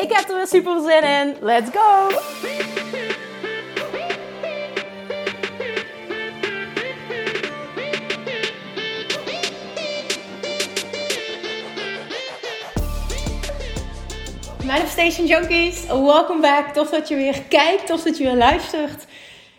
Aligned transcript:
Ik 0.00 0.12
heb 0.12 0.28
er 0.28 0.36
weer 0.36 0.46
super 0.46 0.80
zin 0.80 1.02
in. 1.02 1.36
Let's 1.40 1.70
go! 1.72 2.08
Manifestation 14.64 15.26
Junkies, 15.26 15.86
welcome 15.86 16.40
back. 16.40 16.74
Tof 16.74 16.90
dat 16.90 17.08
je 17.08 17.16
weer 17.16 17.42
kijkt, 17.48 17.86
tof 17.86 18.02
dat 18.02 18.18
je 18.18 18.24
weer 18.24 18.36
luistert. 18.36 19.06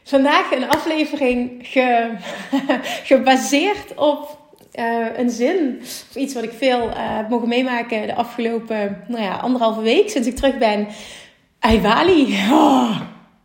Vandaag 0.04 0.52
een 0.52 0.70
aflevering 0.70 1.68
ge, 1.68 2.12
gebaseerd 3.04 3.96
op 3.96 4.41
uh, 4.80 5.18
een 5.18 5.30
zin. 5.30 5.78
Of 5.82 6.16
iets 6.16 6.34
wat 6.34 6.44
ik 6.44 6.52
veel 6.52 6.88
uh, 6.88 6.94
heb 6.96 7.30
mogen 7.30 7.48
meemaken 7.48 8.08
de 8.08 8.16
afgelopen 8.16 9.04
nou 9.08 9.24
ja, 9.24 9.36
anderhalve 9.36 9.82
week 9.82 10.10
sinds 10.10 10.28
ik 10.28 10.36
terug 10.36 10.58
ben. 10.58 10.88
Aiwali. 11.60 12.22
Oh, 12.52 13.00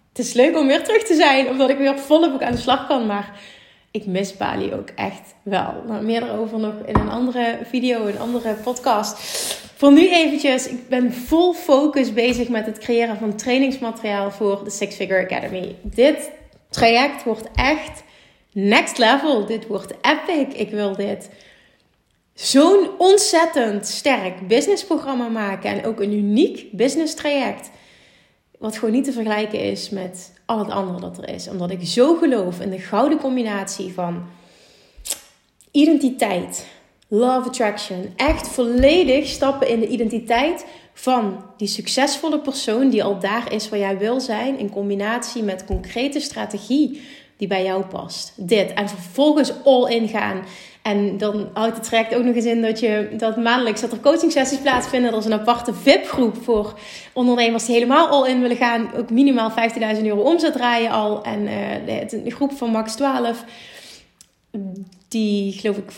het 0.08 0.18
is 0.18 0.32
leuk 0.32 0.58
om 0.58 0.66
weer 0.66 0.84
terug 0.84 1.02
te 1.02 1.14
zijn, 1.14 1.48
omdat 1.48 1.70
ik 1.70 1.78
weer 1.78 1.98
volop 1.98 2.32
ook 2.32 2.42
aan 2.42 2.52
de 2.52 2.58
slag 2.58 2.86
kan. 2.86 3.06
Maar 3.06 3.40
ik 3.90 4.06
mis 4.06 4.36
Bali 4.36 4.72
ook 4.72 4.88
echt 4.94 5.34
wel. 5.42 5.74
Nou, 5.86 6.04
meer 6.04 6.20
daarover 6.20 6.58
nog 6.58 6.74
in 6.86 6.94
een 6.94 7.10
andere 7.10 7.58
video, 7.62 8.06
een 8.06 8.18
andere 8.18 8.54
podcast. 8.54 9.18
Voor 9.76 9.92
nu 9.92 10.10
eventjes, 10.10 10.68
ik 10.68 10.88
ben 10.88 11.12
vol 11.12 11.52
focus 11.52 12.12
bezig 12.12 12.48
met 12.48 12.66
het 12.66 12.78
creëren 12.78 13.16
van 13.16 13.36
trainingsmateriaal 13.36 14.30
voor 14.30 14.64
de 14.64 14.70
Six 14.70 14.94
Figure 14.94 15.24
Academy. 15.24 15.74
Dit 15.82 16.30
traject 16.70 17.24
wordt 17.24 17.48
echt 17.54 18.02
next 18.56 18.98
level. 18.98 19.46
Dit 19.46 19.66
wordt 19.66 19.94
epic. 20.00 20.54
Ik 20.54 20.70
wil 20.70 20.96
dit 20.96 21.30
zo'n 22.34 22.90
ontzettend 22.98 23.86
sterk 23.86 24.48
businessprogramma 24.48 25.28
maken. 25.28 25.70
En 25.70 25.84
ook 25.84 26.00
een 26.00 26.12
uniek 26.12 26.72
business 26.72 27.14
traject. 27.14 27.70
Wat 28.58 28.78
gewoon 28.78 28.94
niet 28.94 29.04
te 29.04 29.12
vergelijken 29.12 29.60
is 29.60 29.90
met 29.90 30.32
al 30.44 30.58
het 30.58 30.70
andere 30.70 31.00
dat 31.00 31.18
er 31.18 31.28
is. 31.28 31.48
Omdat 31.48 31.70
ik 31.70 31.86
zo 31.86 32.14
geloof 32.14 32.60
in 32.60 32.70
de 32.70 32.78
gouden 32.78 33.18
combinatie 33.18 33.92
van 33.92 34.24
identiteit, 35.70 36.66
love 37.08 37.48
attraction. 37.48 38.12
Echt 38.16 38.48
volledig 38.48 39.26
stappen 39.26 39.68
in 39.68 39.80
de 39.80 39.88
identiteit 39.88 40.66
van 40.92 41.44
die 41.56 41.68
succesvolle 41.68 42.40
persoon 42.40 42.88
die 42.90 43.04
al 43.04 43.18
daar 43.18 43.52
is 43.52 43.68
waar 43.68 43.78
jij 43.78 43.98
wil 43.98 44.20
zijn. 44.20 44.58
In 44.58 44.70
combinatie 44.70 45.42
met 45.42 45.64
concrete 45.64 46.20
strategie 46.20 47.00
die 47.36 47.48
bij 47.48 47.64
jou 47.64 47.84
past. 47.84 48.32
Dit. 48.36 48.72
En 48.72 48.88
vervolgens 48.88 49.52
all 49.64 49.90
in 49.90 50.08
gaan. 50.08 50.44
En 50.82 51.18
dan 51.18 51.48
houdt 51.52 51.76
het 51.76 51.84
traject 51.84 52.14
ook 52.14 52.24
nog 52.24 52.34
eens 52.34 52.44
in 52.44 52.62
dat, 52.62 52.80
je, 52.80 53.08
dat 53.16 53.36
maandelijks 53.36 53.80
dat 53.80 53.92
er 53.92 54.00
coaching 54.00 54.32
sessies 54.32 54.60
plaatsvinden. 54.60 55.12
Er 55.12 55.18
is 55.18 55.24
een 55.24 55.32
aparte 55.32 55.74
VIP-groep 55.74 56.36
voor 56.42 56.78
ondernemers 57.12 57.64
die 57.64 57.74
helemaal 57.74 58.08
all 58.08 58.28
in 58.30 58.40
willen 58.40 58.56
gaan. 58.56 58.94
Ook 58.94 59.10
minimaal 59.10 59.50
15.000 59.96 60.02
euro 60.02 60.20
omzet 60.20 60.52
draaien 60.52 60.90
al. 60.90 61.22
En 61.22 61.42
uh, 61.42 62.10
een 62.10 62.32
groep 62.32 62.52
van 62.52 62.70
max 62.70 62.94
12. 62.94 63.44
Die 65.08 65.52
geloof 65.52 65.76
ik 65.76 65.90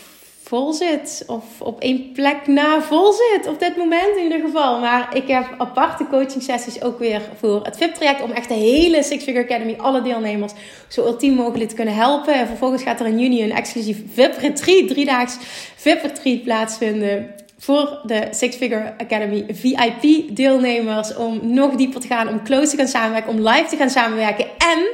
vol 0.49 0.73
zit. 0.73 1.23
Of 1.27 1.43
op 1.61 1.79
één 1.79 2.11
plek 2.11 2.47
na 2.47 2.81
vol 2.81 3.13
zit. 3.13 3.47
Op 3.47 3.59
dit 3.59 3.77
moment 3.77 4.17
in 4.17 4.23
ieder 4.23 4.39
geval. 4.39 4.79
Maar 4.79 5.15
ik 5.15 5.27
heb 5.27 5.45
aparte 5.57 6.05
coaching 6.09 6.43
sessies 6.43 6.81
ook 6.81 6.99
weer 6.99 7.21
voor 7.39 7.63
het 7.63 7.77
VIP-traject. 7.77 8.21
Om 8.21 8.31
echt 8.31 8.47
de 8.47 8.53
hele 8.53 9.03
Six 9.03 9.23
Figure 9.23 9.43
Academy, 9.43 9.75
alle 9.77 10.01
deelnemers, 10.01 10.53
zo 10.87 11.05
ultiem 11.05 11.33
mogelijk 11.33 11.69
te 11.69 11.75
kunnen 11.75 11.95
helpen. 11.95 12.33
En 12.33 12.47
vervolgens 12.47 12.83
gaat 12.83 12.99
er 12.99 13.05
in 13.05 13.19
juni 13.19 13.43
een 13.43 13.51
exclusief 13.51 13.97
VIP-retreat, 14.13 14.87
driedaags 14.87 15.37
VIP-retreat 15.75 16.43
plaatsvinden. 16.43 17.33
Voor 17.57 18.01
de 18.03 18.27
Six 18.31 18.55
Figure 18.55 18.93
Academy 18.97 19.45
VIP 19.51 20.35
deelnemers. 20.35 21.15
Om 21.15 21.39
nog 21.53 21.75
dieper 21.75 22.01
te 22.01 22.07
gaan, 22.07 22.27
om 22.27 22.43
close 22.43 22.69
te 22.69 22.77
gaan 22.77 22.87
samenwerken, 22.87 23.31
om 23.31 23.47
live 23.47 23.65
te 23.69 23.77
gaan 23.77 23.89
samenwerken. 23.89 24.45
En 24.45 24.89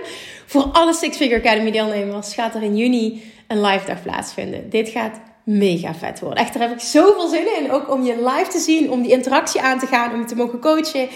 voor 0.45 0.63
alle 0.63 0.93
Six 0.93 1.17
Figure 1.17 1.39
Academy 1.39 1.71
deelnemers 1.71 2.33
gaat 2.33 2.55
er 2.55 2.63
in 2.63 2.77
juni 2.77 3.23
een 3.47 3.61
live 3.61 3.85
dag 3.85 4.01
plaatsvinden. 4.01 4.69
Dit 4.69 4.89
gaat 4.89 5.19
mega 5.45 5.93
vet 5.93 6.19
worden. 6.19 6.43
Echt, 6.43 6.53
daar 6.53 6.67
heb 6.67 6.77
ik 6.77 6.83
zoveel 6.83 7.27
zin 7.27 7.47
in. 7.59 7.71
Ook 7.71 7.91
om 7.91 8.03
je 8.03 8.15
live 8.15 8.47
te 8.49 8.59
zien, 8.59 8.91
om 8.91 9.01
die 9.01 9.11
interactie 9.11 9.61
aan 9.61 9.79
te 9.79 9.85
gaan, 9.85 10.13
om 10.13 10.19
je 10.19 10.25
te 10.25 10.35
mogen 10.35 10.59
coachen. 10.59 11.07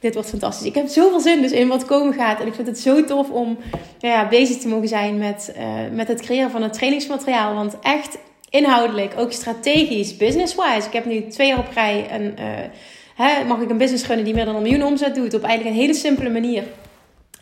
Dit 0.00 0.14
wordt 0.14 0.28
fantastisch. 0.28 0.66
Ik 0.66 0.74
heb 0.74 0.88
zoveel 0.88 1.20
zin 1.20 1.42
dus 1.42 1.52
in 1.52 1.68
wat 1.68 1.84
komen 1.84 2.14
gaat. 2.14 2.40
En 2.40 2.46
ik 2.46 2.54
vind 2.54 2.66
het 2.66 2.78
zo 2.78 3.04
tof 3.04 3.30
om 3.30 3.58
ja, 3.98 4.28
bezig 4.28 4.56
te 4.56 4.68
mogen 4.68 4.88
zijn 4.88 5.18
met, 5.18 5.52
uh, 5.56 5.64
met 5.92 6.08
het 6.08 6.20
creëren 6.20 6.50
van 6.50 6.62
het 6.62 6.72
trainingsmateriaal. 6.72 7.54
Want 7.54 7.76
echt 7.82 8.18
inhoudelijk, 8.50 9.12
ook 9.16 9.32
strategisch, 9.32 10.16
business-wise. 10.16 10.86
Ik 10.86 10.92
heb 10.92 11.04
nu 11.04 11.26
twee 11.26 11.48
jaar 11.48 11.58
op 11.58 11.72
rij 11.74 12.06
een, 12.10 12.34
uh, 12.38 12.44
hè, 13.14 13.44
mag 13.44 13.60
ik 13.60 13.70
een 13.70 13.78
business 13.78 14.06
runnen 14.06 14.24
die 14.24 14.34
meer 14.34 14.44
dan 14.44 14.56
een 14.56 14.62
miljoen 14.62 14.84
omzet 14.84 15.14
doet. 15.14 15.34
Op 15.34 15.42
eigenlijk 15.42 15.76
een 15.76 15.82
hele 15.82 15.94
simpele 15.94 16.30
manier. 16.30 16.64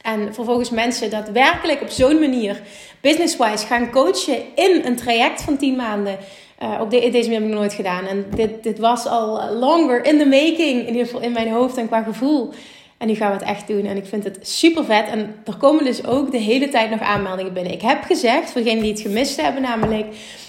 En 0.03 0.34
vervolgens 0.34 0.71
mensen 0.71 1.11
daadwerkelijk 1.11 1.83
op 1.83 1.88
zo'n 1.88 2.19
manier 2.19 2.61
business-wise 3.00 3.66
gaan 3.66 3.91
coachen 3.91 4.38
in 4.55 4.83
een 4.84 4.97
traject 4.97 5.43
van 5.43 5.56
10 5.56 5.77
maanden. 5.77 6.19
Uh, 6.62 6.81
op 6.81 6.91
de, 6.91 6.97
deze 7.00 7.12
manier 7.12 7.41
heb 7.41 7.49
ik 7.49 7.55
nooit 7.55 7.75
gedaan. 7.75 8.06
En 8.06 8.27
dit, 8.34 8.62
dit 8.62 8.78
was 8.78 9.06
al 9.06 9.55
longer 9.59 10.05
in 10.05 10.19
the 10.19 10.27
making, 10.27 10.81
in 10.81 10.87
ieder 10.87 11.05
geval 11.05 11.21
in 11.21 11.33
mijn 11.33 11.50
hoofd 11.50 11.77
en 11.77 11.87
qua 11.87 12.03
gevoel. 12.03 12.53
En 12.99 13.06
nu 13.06 13.15
gaan 13.15 13.31
we 13.31 13.37
het 13.37 13.47
echt 13.47 13.66
doen. 13.66 13.87
En 13.87 13.97
ik 13.97 14.06
vind 14.06 14.25
het 14.25 14.39
super 14.41 14.84
vet. 14.84 15.09
En 15.09 15.34
er 15.44 15.56
komen 15.56 15.84
dus 15.84 16.06
ook 16.06 16.31
de 16.31 16.39
hele 16.39 16.69
tijd 16.69 16.91
nog 16.91 17.00
aanmeldingen 17.00 17.53
binnen. 17.53 17.72
Ik 17.72 17.83
heb 17.83 18.03
gezegd, 18.03 18.50
voor 18.50 18.62
degenen 18.62 18.83
die 18.83 18.93
het 18.93 19.00
gemist 19.00 19.41
hebben, 19.41 19.62
namelijk 19.62 20.06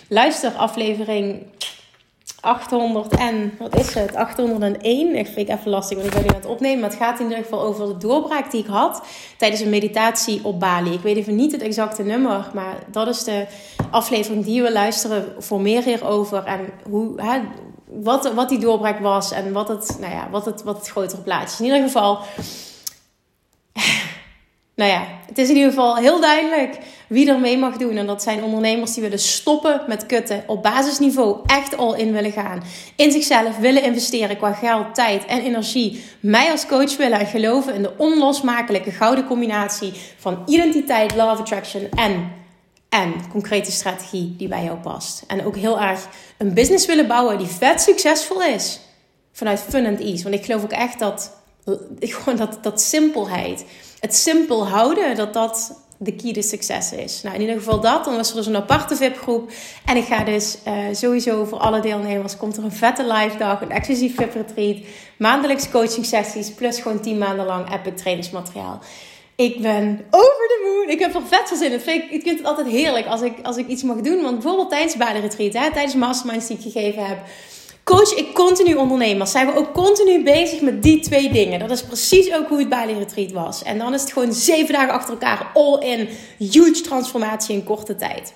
luister 0.07 0.51
aflevering 0.51 1.43
800 2.41 3.15
en, 3.15 3.53
wat 3.59 3.75
is 3.75 3.93
het? 3.93 4.15
801. 4.15 5.15
Ik 5.15 5.27
vind 5.27 5.49
even 5.49 5.69
lastig, 5.69 5.97
want 5.97 6.09
ik 6.09 6.13
ben 6.13 6.23
nu 6.23 6.29
aan 6.29 6.35
het 6.35 6.45
opnemen. 6.45 6.79
Maar 6.79 6.89
het 6.89 6.99
gaat 6.99 7.19
in 7.19 7.25
ieder 7.25 7.43
geval 7.43 7.61
over 7.61 7.87
de 7.87 7.97
doorbraak 7.97 8.51
die 8.51 8.63
ik 8.63 8.69
had 8.69 9.03
tijdens 9.37 9.61
een 9.61 9.69
meditatie 9.69 10.43
op 10.43 10.59
Bali. 10.59 10.93
Ik 10.93 11.01
weet 11.01 11.17
even 11.17 11.35
niet 11.35 11.51
het 11.51 11.61
exacte 11.61 12.03
nummer, 12.03 12.49
maar 12.53 12.75
dat 12.91 13.07
is 13.07 13.23
de 13.23 13.45
aflevering 13.91 14.45
die 14.45 14.61
we 14.61 14.71
luisteren 14.71 15.33
voor 15.37 15.61
meer 15.61 15.83
hierover. 15.83 16.43
En 16.43 16.59
hoe, 16.89 17.21
hè, 17.21 17.39
wat, 17.85 18.33
wat 18.33 18.49
die 18.49 18.59
doorbraak 18.59 18.99
was 18.99 19.31
en 19.31 19.51
wat 19.51 19.67
het, 19.67 19.97
nou 19.99 20.13
ja, 20.13 20.29
wat 20.29 20.45
het, 20.45 20.63
wat 20.63 20.77
het 20.77 20.89
grotere 20.89 21.21
plaatje 21.21 21.47
is. 21.47 21.59
In 21.59 21.65
ieder 21.65 21.81
geval 21.81 22.19
nou 24.81 24.93
ja, 24.93 25.07
het 25.27 25.37
is 25.37 25.49
in 25.49 25.55
ieder 25.55 25.69
geval 25.69 25.95
heel 25.95 26.19
duidelijk 26.19 26.77
wie 27.07 27.29
er 27.29 27.39
mee 27.39 27.57
mag 27.57 27.77
doen. 27.77 27.97
En 27.97 28.05
dat 28.05 28.23
zijn 28.23 28.43
ondernemers 28.43 28.93
die 28.93 29.03
willen 29.03 29.19
stoppen 29.19 29.81
met 29.87 30.05
kutten. 30.05 30.43
Op 30.47 30.63
basisniveau 30.63 31.39
echt 31.45 31.77
al 31.77 31.95
in 31.95 32.11
willen 32.11 32.31
gaan. 32.31 32.63
In 32.95 33.11
zichzelf 33.11 33.57
willen 33.57 33.83
investeren 33.83 34.37
qua 34.37 34.53
geld, 34.53 34.95
tijd 34.95 35.25
en 35.25 35.41
energie. 35.41 36.03
Mij 36.19 36.51
als 36.51 36.65
coach 36.65 36.97
willen 36.97 37.19
en 37.19 37.25
geloven 37.25 37.73
in 37.73 37.81
de 37.81 37.97
onlosmakelijke 37.97 38.91
gouden 38.91 39.25
combinatie 39.25 39.93
van 40.17 40.43
identiteit, 40.45 41.15
love 41.15 41.41
attraction 41.41 41.87
en, 41.95 42.31
en 42.89 43.13
concrete 43.29 43.71
strategie 43.71 44.35
die 44.37 44.47
bij 44.47 44.63
jou 44.63 44.77
past. 44.77 45.23
En 45.27 45.45
ook 45.45 45.55
heel 45.55 45.79
erg 45.79 46.07
een 46.37 46.53
business 46.53 46.85
willen 46.85 47.07
bouwen 47.07 47.37
die 47.37 47.47
vet 47.47 47.81
succesvol 47.81 48.43
is. 48.43 48.79
Vanuit 49.31 49.59
fun 49.59 49.85
and 49.85 49.99
ease. 49.99 50.23
Want 50.23 50.35
ik 50.35 50.45
geloof 50.45 50.63
ook 50.63 50.71
echt 50.71 50.99
dat, 50.99 51.40
gewoon 51.99 52.37
dat, 52.37 52.57
dat 52.61 52.81
simpelheid 52.81 53.65
het 53.99 54.15
simpel 54.15 54.67
houden, 54.67 55.15
dat 55.15 55.33
dat 55.33 55.81
de 56.03 56.15
key 56.15 56.33
to 56.33 56.41
succes 56.41 56.91
is. 56.91 57.21
Nou, 57.21 57.35
in 57.35 57.41
ieder 57.41 57.55
geval 57.55 57.79
dat. 57.79 58.05
Dan 58.05 58.15
was 58.15 58.29
er 58.29 58.35
dus 58.35 58.45
een 58.45 58.55
aparte 58.55 58.95
VIP-groep. 58.95 59.51
En 59.85 59.97
ik 59.97 60.05
ga 60.05 60.23
dus 60.23 60.57
uh, 60.67 60.73
sowieso 60.91 61.45
voor 61.45 61.57
alle 61.57 61.79
deelnemers... 61.79 62.37
komt 62.37 62.57
er 62.57 62.63
een 62.63 62.71
vette 62.71 63.13
live 63.13 63.37
dag, 63.37 63.61
een 63.61 63.71
exclusief 63.71 64.15
VIP-retreat... 64.15 64.77
maandelijks 65.17 65.69
coaching 65.69 66.05
sessies... 66.05 66.51
plus 66.51 66.79
gewoon 66.79 67.01
10 67.01 67.17
maanden 67.17 67.45
lang 67.45 67.73
epic 67.73 67.97
trainingsmateriaal. 67.97 68.79
Ik 69.35 69.61
ben 69.61 70.05
over 70.09 70.47
de 70.47 70.61
moon. 70.63 70.89
Ik 70.89 70.99
heb 70.99 71.15
er 71.15 71.21
vet 71.27 71.47
veel 71.47 71.57
zin 71.57 71.71
in. 71.71 72.11
Ik, 72.11 72.21
vind 72.23 72.37
het 72.37 72.47
altijd 72.47 72.67
heerlijk 72.67 73.05
als 73.05 73.21
ik, 73.21 73.33
als 73.43 73.57
ik 73.57 73.67
iets 73.67 73.83
mag 73.83 73.97
doen. 73.97 74.21
Want 74.21 74.33
bijvoorbeeld 74.33 74.69
tijdens 74.69 74.95
Bali 74.95 75.19
Retreat, 75.19 75.51
tijdens 75.51 75.95
masterminds 75.95 76.47
die 76.47 76.57
ik 76.57 76.63
gegeven 76.63 77.05
heb 77.05 77.17
coach 77.83 78.13
ik 78.13 78.33
continu 78.33 78.73
ondernemers. 78.75 79.31
Zijn 79.31 79.47
we 79.47 79.55
ook 79.55 79.73
continu 79.73 80.23
bezig 80.23 80.61
met 80.61 80.83
die 80.83 80.99
twee 80.99 81.31
dingen. 81.31 81.59
Dat 81.59 81.71
is 81.71 81.83
precies 81.83 82.33
ook 82.33 82.47
hoe 82.47 82.59
het 82.59 82.69
Bali 82.69 82.93
Retreat 82.93 83.31
was. 83.31 83.63
En 83.63 83.77
dan 83.77 83.93
is 83.93 84.01
het 84.01 84.13
gewoon 84.13 84.33
zeven 84.33 84.73
dagen 84.73 84.93
achter 84.93 85.13
elkaar 85.13 85.51
all 85.53 85.79
in. 85.79 86.09
Huge 86.37 86.81
transformatie 86.81 87.55
in 87.55 87.63
korte 87.63 87.95
tijd. 87.95 88.33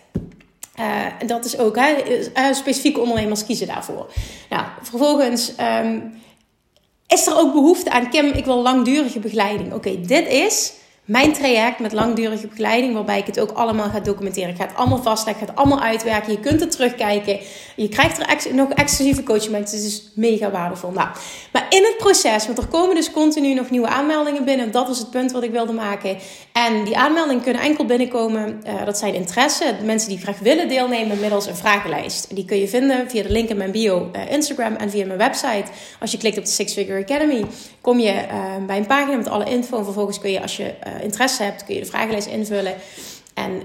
Uh, 0.80 1.06
dat 1.28 1.46
is 1.46 1.58
ook, 1.58 1.76
hè, 1.76 1.96
uh, 2.38 2.54
specifieke 2.54 3.00
ondernemers 3.00 3.46
kiezen 3.46 3.68
daarvoor. 3.68 4.08
Nou, 4.50 4.64
vervolgens, 4.82 5.52
um, 5.84 6.22
is 7.08 7.28
er 7.28 7.38
ook 7.38 7.54
behoefte 7.54 7.90
aan, 7.90 8.10
Kim, 8.10 8.26
ik 8.26 8.46
wil 8.46 8.62
langdurige 8.62 9.20
begeleiding. 9.20 9.74
Oké, 9.74 10.02
dit 10.02 10.28
is 10.28 10.74
mijn 11.06 11.34
traject 11.34 11.80
met 11.80 11.92
langdurige 11.92 12.48
begeleiding, 12.48 12.94
waarbij 12.94 13.20
ik 13.20 13.26
het 13.26 13.40
ook 13.40 13.52
allemaal 13.52 13.90
ga 13.90 14.00
documenteren. 14.00 14.50
Ik 14.50 14.56
ga 14.56 14.66
het 14.66 14.76
allemaal 14.76 15.02
vastleggen, 15.02 15.44
ik 15.44 15.48
ga 15.48 15.54
het 15.54 15.62
allemaal 15.62 15.88
uitwerken. 15.88 16.32
Je 16.32 16.40
kunt 16.40 16.60
het 16.60 16.72
terugkijken. 16.72 17.40
Je 17.76 17.90
krijgt 17.90 18.18
er 18.18 18.56
nog 18.56 18.70
exclusieve 18.70 19.24
coaching. 19.24 19.56
Het 19.56 19.74
is 19.74 19.84
dus 19.84 20.12
mega 20.14 20.52
waardevol. 20.52 20.92
Nou, 20.92 21.08
maar 21.52 21.66
in 21.70 21.84
het 21.84 21.98
proces, 21.98 22.46
want 22.46 22.58
er 22.58 22.68
komen 22.68 22.96
dus 22.96 23.12
continu 23.12 23.54
nog 23.54 23.70
nieuwe 23.70 23.88
aanmeldingen 23.88 24.46
binnen. 24.46 24.72
Dat 24.72 24.88
was 24.88 25.00
het 25.00 25.10
punt 25.10 25.32
wat 25.32 25.44
ik 25.44 25.52
wilde 25.52 25.74
maken. 25.74 26.18
En 26.52 26.84
die 26.84 26.98
aanmeldingen 26.98 27.44
kunnen 27.44 27.62
enkel 27.62 27.86
binnenkomen. 27.86 28.62
Uh, 28.68 28.86
dat 28.86 28.98
zijn 28.98 29.14
interesse. 29.14 29.76
Mensen 29.84 30.10
die 30.10 30.18
graag 30.18 30.40
willen 30.40 30.68
deelnemen 30.68 31.20
middels 31.20 31.46
een 31.46 31.56
vragenlijst. 31.56 32.36
Die 32.36 32.46
kun 32.46 32.58
je 32.58 32.68
vinden 32.68 33.10
via 33.10 33.24
de 33.24 33.32
link 33.32 33.50
in 33.50 33.58
mijn 33.58 33.72
bio 33.72 34.12
uh, 34.16 34.32
Instagram 34.32 34.76
en 34.76 34.90
via 34.90 35.06
mijn 35.06 35.18
website. 35.18 35.66
Als 36.00 36.12
je 36.12 36.18
klikt 36.18 36.38
op 36.38 36.44
de 36.44 36.50
Six 36.50 36.74
Figure 36.74 37.02
Academy, 37.02 37.46
kom 37.82 38.00
je 38.00 38.14
uh, 38.14 38.66
bij 38.68 38.78
een 38.78 38.86
pagina 38.86 39.18
met 39.18 39.30
alle 39.30 39.46
info. 39.46 39.78
En 39.78 39.84
vervolgens 39.84 40.20
kun 40.20 40.32
je, 40.32 40.42
als 40.42 40.58
je 40.58 40.74
interesse 41.02 41.44
hebt, 41.44 41.66
kun 41.66 41.76
je 41.76 41.82
de 41.82 41.88
vragenlijst 41.88 42.28
invullen. 42.28 42.76
En 43.34 43.62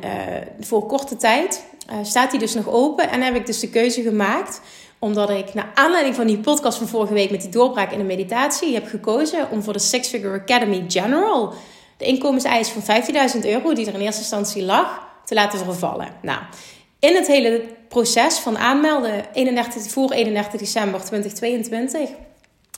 voor 0.60 0.86
korte 0.86 1.16
tijd 1.16 1.64
staat 2.02 2.30
die 2.30 2.40
dus 2.40 2.54
nog 2.54 2.68
open. 2.68 3.10
En 3.10 3.22
heb 3.22 3.34
ik 3.34 3.46
dus 3.46 3.60
de 3.60 3.70
keuze 3.70 4.02
gemaakt 4.02 4.60
omdat 4.98 5.30
ik 5.30 5.54
naar 5.54 5.70
aanleiding 5.74 6.14
van 6.14 6.26
die 6.26 6.38
podcast 6.38 6.78
van 6.78 6.88
vorige 6.88 7.12
week 7.12 7.30
met 7.30 7.40
die 7.40 7.50
doorbraak 7.50 7.92
in 7.92 7.98
de 7.98 8.04
meditatie 8.04 8.74
heb 8.74 8.86
gekozen 8.86 9.50
om 9.50 9.62
voor 9.62 9.72
de 9.72 9.78
Six 9.78 10.08
Figure 10.08 10.40
Academy 10.40 10.84
General 10.88 11.54
de 11.96 12.04
inkomenseis 12.04 12.68
van 12.68 13.02
15.000 13.34 13.40
euro, 13.40 13.74
die 13.74 13.86
er 13.86 13.94
in 13.94 14.00
eerste 14.00 14.20
instantie 14.20 14.62
lag, 14.62 15.08
te 15.24 15.34
laten 15.34 15.58
vervallen. 15.58 16.08
Nou, 16.22 16.40
in 16.98 17.14
het 17.14 17.26
hele 17.26 17.62
proces 17.88 18.38
van 18.38 18.58
aanmelden 18.58 19.24
31, 19.32 19.92
voor 19.92 20.10
31 20.10 20.60
december 20.60 21.00
2022 21.00 22.10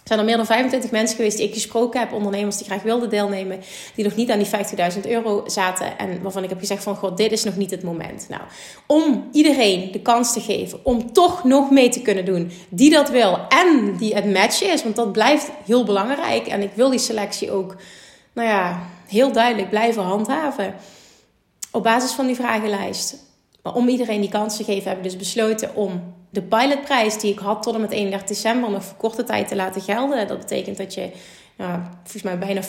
zijn 0.05 0.19
er 0.19 0.25
meer 0.25 0.37
dan 0.37 0.47
25 0.47 0.91
mensen 0.91 1.17
geweest 1.17 1.37
die 1.37 1.47
ik 1.47 1.55
gesproken 1.55 2.01
heb, 2.01 2.13
ondernemers 2.13 2.57
die 2.57 2.67
graag 2.67 2.83
wilden 2.83 3.11
deelnemen, 3.11 3.61
die 3.95 4.05
nog 4.05 4.15
niet 4.15 4.31
aan 4.31 4.39
die 4.39 4.95
50.000 4.95 5.01
euro 5.09 5.43
zaten 5.47 5.99
en 5.99 6.23
waarvan 6.23 6.43
ik 6.43 6.49
heb 6.49 6.59
gezegd 6.59 6.83
van, 6.83 6.97
god, 6.97 7.17
dit 7.17 7.33
is 7.33 7.45
nog 7.45 7.57
niet 7.57 7.71
het 7.71 7.83
moment. 7.83 8.27
Nou, 8.29 8.43
om 8.87 9.29
iedereen 9.33 9.93
de 9.93 10.01
kans 10.01 10.33
te 10.33 10.41
geven 10.41 10.81
om 10.83 11.13
toch 11.13 11.45
nog 11.45 11.71
mee 11.71 11.89
te 11.89 12.03
kunnen 12.03 12.25
doen, 12.25 12.51
die 12.69 12.91
dat 12.91 13.11
wil 13.11 13.39
en 13.49 13.97
die 13.97 14.15
het 14.15 14.33
match 14.33 14.63
is, 14.63 14.83
want 14.83 14.97
dat 14.97 15.13
blijft 15.13 15.51
heel 15.65 15.85
belangrijk 15.85 16.47
en 16.47 16.63
ik 16.63 16.71
wil 16.75 16.91
die 16.91 16.99
selectie 16.99 17.51
ook, 17.51 17.77
nou 18.33 18.49
ja, 18.49 18.87
heel 19.07 19.33
duidelijk 19.33 19.71
blijven 19.71 20.03
handhaven. 20.03 20.75
Op 21.71 21.83
basis 21.83 22.13
van 22.13 22.27
die 22.27 22.37
vragenlijst. 22.37 23.31
Maar 23.63 23.75
om 23.75 23.89
iedereen 23.89 24.21
die 24.21 24.31
kans 24.31 24.57
te 24.57 24.65
geven, 24.65 24.89
heb 24.89 24.97
ik 24.97 25.05
dus 25.05 25.17
besloten 25.17 25.75
om 25.75 26.15
de 26.31 26.43
pilotprijs 26.43 27.19
die 27.19 27.33
ik 27.33 27.39
had 27.39 27.63
tot 27.63 27.75
en 27.75 27.81
met 27.81 27.91
31 27.91 28.29
december 28.29 28.71
nog 28.71 28.85
voor 28.85 28.97
korte 28.97 29.25
tijd 29.25 29.49
te 29.49 29.57
laten 29.57 29.83
gelden. 29.83 30.29
Dat 30.29 30.39
betekent 30.39 30.77
dat 30.77 30.95
je 30.95 31.11
ja, 31.59 31.91
volgens 32.03 32.23
mij 32.23 32.39
bijna 32.39 32.63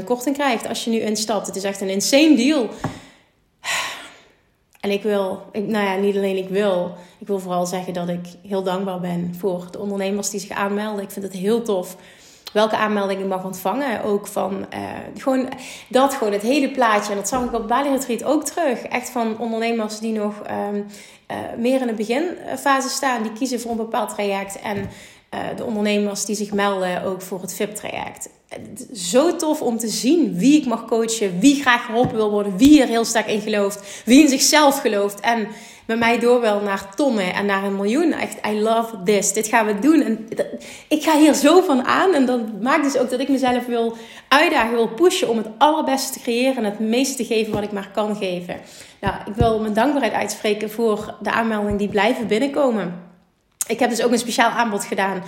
50% 0.00 0.04
korting 0.04 0.36
krijgt 0.36 0.68
als 0.68 0.84
je 0.84 0.90
nu 0.90 0.98
instapt. 0.98 1.46
Het 1.46 1.56
is 1.56 1.64
echt 1.64 1.80
een 1.80 1.88
insane 1.88 2.36
deal. 2.36 2.68
En 4.80 4.90
ik 4.90 5.02
wil, 5.02 5.42
nou 5.52 5.84
ja, 5.84 5.96
niet 5.96 6.16
alleen 6.16 6.36
ik 6.36 6.48
wil, 6.48 6.94
ik 7.18 7.26
wil 7.26 7.38
vooral 7.38 7.66
zeggen 7.66 7.92
dat 7.92 8.08
ik 8.08 8.26
heel 8.46 8.62
dankbaar 8.62 9.00
ben 9.00 9.34
voor 9.38 9.68
de 9.70 9.78
ondernemers 9.78 10.30
die 10.30 10.40
zich 10.40 10.50
aanmelden. 10.50 11.04
Ik 11.04 11.10
vind 11.10 11.24
het 11.24 11.34
heel 11.34 11.62
tof 11.62 11.96
welke 12.52 12.76
aanmeldingen 12.76 13.22
ik 13.22 13.28
mag 13.28 13.44
ontvangen. 13.44 14.02
Ook 14.02 14.26
van 14.26 14.66
uh, 14.74 14.80
gewoon 15.16 15.48
dat, 15.88 16.14
gewoon 16.14 16.32
het 16.32 16.42
hele 16.42 16.70
plaatje. 16.70 17.10
En 17.10 17.16
dat 17.16 17.28
zag 17.28 17.44
ik 17.44 17.52
op 17.52 17.68
Bali 17.68 17.90
Retreat 17.90 18.24
ook 18.24 18.44
terug. 18.44 18.82
Echt 18.82 19.10
van 19.10 19.38
ondernemers 19.38 19.98
die 19.98 20.12
nog 20.12 20.34
um, 20.50 20.86
uh, 21.30 21.36
meer 21.56 21.80
in 21.80 21.86
de 21.86 21.94
beginfase 21.94 22.88
staan. 22.88 23.22
Die 23.22 23.32
kiezen 23.32 23.60
voor 23.60 23.70
een 23.70 23.76
bepaald 23.76 24.10
traject. 24.10 24.60
En 24.60 24.88
de 25.56 25.64
ondernemers 25.64 26.24
die 26.24 26.36
zich 26.36 26.52
melden 26.52 27.02
ook 27.02 27.22
voor 27.22 27.40
het 27.40 27.54
VIP-traject. 27.54 28.28
Zo 28.92 29.36
tof 29.36 29.62
om 29.62 29.78
te 29.78 29.88
zien 29.88 30.38
wie 30.38 30.60
ik 30.60 30.66
mag 30.66 30.84
coachen. 30.84 31.38
Wie 31.40 31.60
graag 31.60 31.84
geholpen 31.84 32.16
wil 32.16 32.30
worden. 32.30 32.56
Wie 32.56 32.82
er 32.82 32.88
heel 32.88 33.04
sterk 33.04 33.26
in 33.26 33.40
gelooft. 33.40 34.02
Wie 34.04 34.22
in 34.22 34.28
zichzelf 34.28 34.80
gelooft. 34.80 35.20
En 35.20 35.48
met 35.86 35.98
mij 35.98 36.18
door 36.18 36.40
wel 36.40 36.60
naar 36.60 36.94
tonnen 36.94 37.34
en 37.34 37.46
naar 37.46 37.64
een 37.64 37.76
miljoen. 37.76 38.12
Echt, 38.12 38.46
I 38.46 38.60
love 38.60 39.02
this. 39.04 39.32
Dit 39.32 39.46
gaan 39.46 39.66
we 39.66 39.78
doen. 39.78 40.02
En 40.02 40.28
ik 40.88 41.02
ga 41.02 41.18
hier 41.18 41.34
zo 41.34 41.60
van 41.60 41.84
aan. 41.84 42.14
En 42.14 42.26
dat 42.26 42.60
maakt 42.60 42.84
dus 42.84 42.98
ook 42.98 43.10
dat 43.10 43.20
ik 43.20 43.28
mezelf 43.28 43.66
wil 43.66 43.96
uitdagen, 44.28 44.74
wil 44.74 44.88
pushen 44.88 45.28
om 45.28 45.36
het 45.36 45.48
allerbeste 45.58 46.12
te 46.12 46.20
creëren 46.20 46.56
en 46.56 46.64
het 46.64 46.78
meeste 46.78 47.16
te 47.16 47.34
geven 47.34 47.52
wat 47.52 47.62
ik 47.62 47.72
maar 47.72 47.90
kan 47.94 48.16
geven. 48.16 48.60
Nou, 49.00 49.14
ik 49.26 49.34
wil 49.34 49.60
mijn 49.60 49.74
dankbaarheid 49.74 50.12
uitspreken 50.12 50.70
voor 50.70 51.16
de 51.22 51.30
aanmeldingen 51.30 51.76
die 51.76 51.88
blijven 51.88 52.26
binnenkomen. 52.26 53.07
Ik 53.68 53.78
heb 53.78 53.90
dus 53.90 54.02
ook 54.02 54.12
een 54.12 54.18
speciaal 54.18 54.50
aanbod 54.50 54.84
gedaan. 54.84 55.22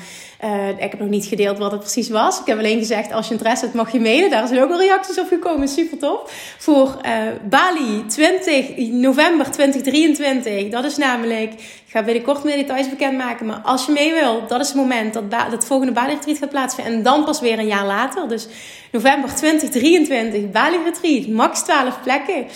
Uh, 0.45 0.69
ik 0.69 0.91
heb 0.91 0.99
nog 0.99 1.09
niet 1.09 1.25
gedeeld 1.25 1.59
wat 1.59 1.71
het 1.71 1.81
precies 1.81 2.09
was. 2.09 2.41
Ik 2.41 2.47
heb 2.47 2.59
alleen 2.59 2.79
gezegd, 2.79 3.13
als 3.13 3.27
je 3.27 3.33
interesse 3.33 3.65
hebt, 3.65 3.77
mag 3.77 3.93
je 3.93 4.01
mailen. 4.01 4.31
Daar 4.31 4.47
zijn 4.47 4.63
ook 4.63 4.71
al 4.71 4.79
reacties 4.79 5.19
op 5.19 5.29
gekomen. 5.29 5.69
Super 5.69 5.99
tof. 5.99 6.33
Voor 6.59 6.97
uh, 7.07 7.13
Bali 7.49 8.07
20 8.07 8.77
november 8.77 9.51
2023. 9.51 10.69
Dat 10.69 10.85
is 10.85 10.97
namelijk, 10.97 11.53
ik 11.53 11.87
ga 11.87 12.03
binnenkort 12.03 12.45
meer 12.45 12.57
details 12.57 12.89
bekendmaken. 12.89 13.47
Maar 13.47 13.61
als 13.65 13.87
je 13.87 13.93
mee 13.93 14.13
wil, 14.13 14.47
dat 14.47 14.61
is 14.61 14.67
het 14.69 14.77
moment 14.77 15.15
dat 15.15 15.25
het 15.51 15.65
volgende 15.65 15.93
Bali 15.93 16.15
Retreat 16.15 16.39
gaat 16.39 16.51
plaatsvinden. 16.51 16.95
En 16.95 17.03
dan 17.03 17.25
pas 17.25 17.41
weer 17.41 17.59
een 17.59 17.67
jaar 17.67 17.87
later. 17.87 18.29
Dus 18.29 18.49
november 18.93 19.35
2023, 19.35 20.51
Bali 20.51 20.77
Retreat. 20.85 21.27
Max 21.27 21.63
12 21.63 22.03
plekken. 22.03 22.47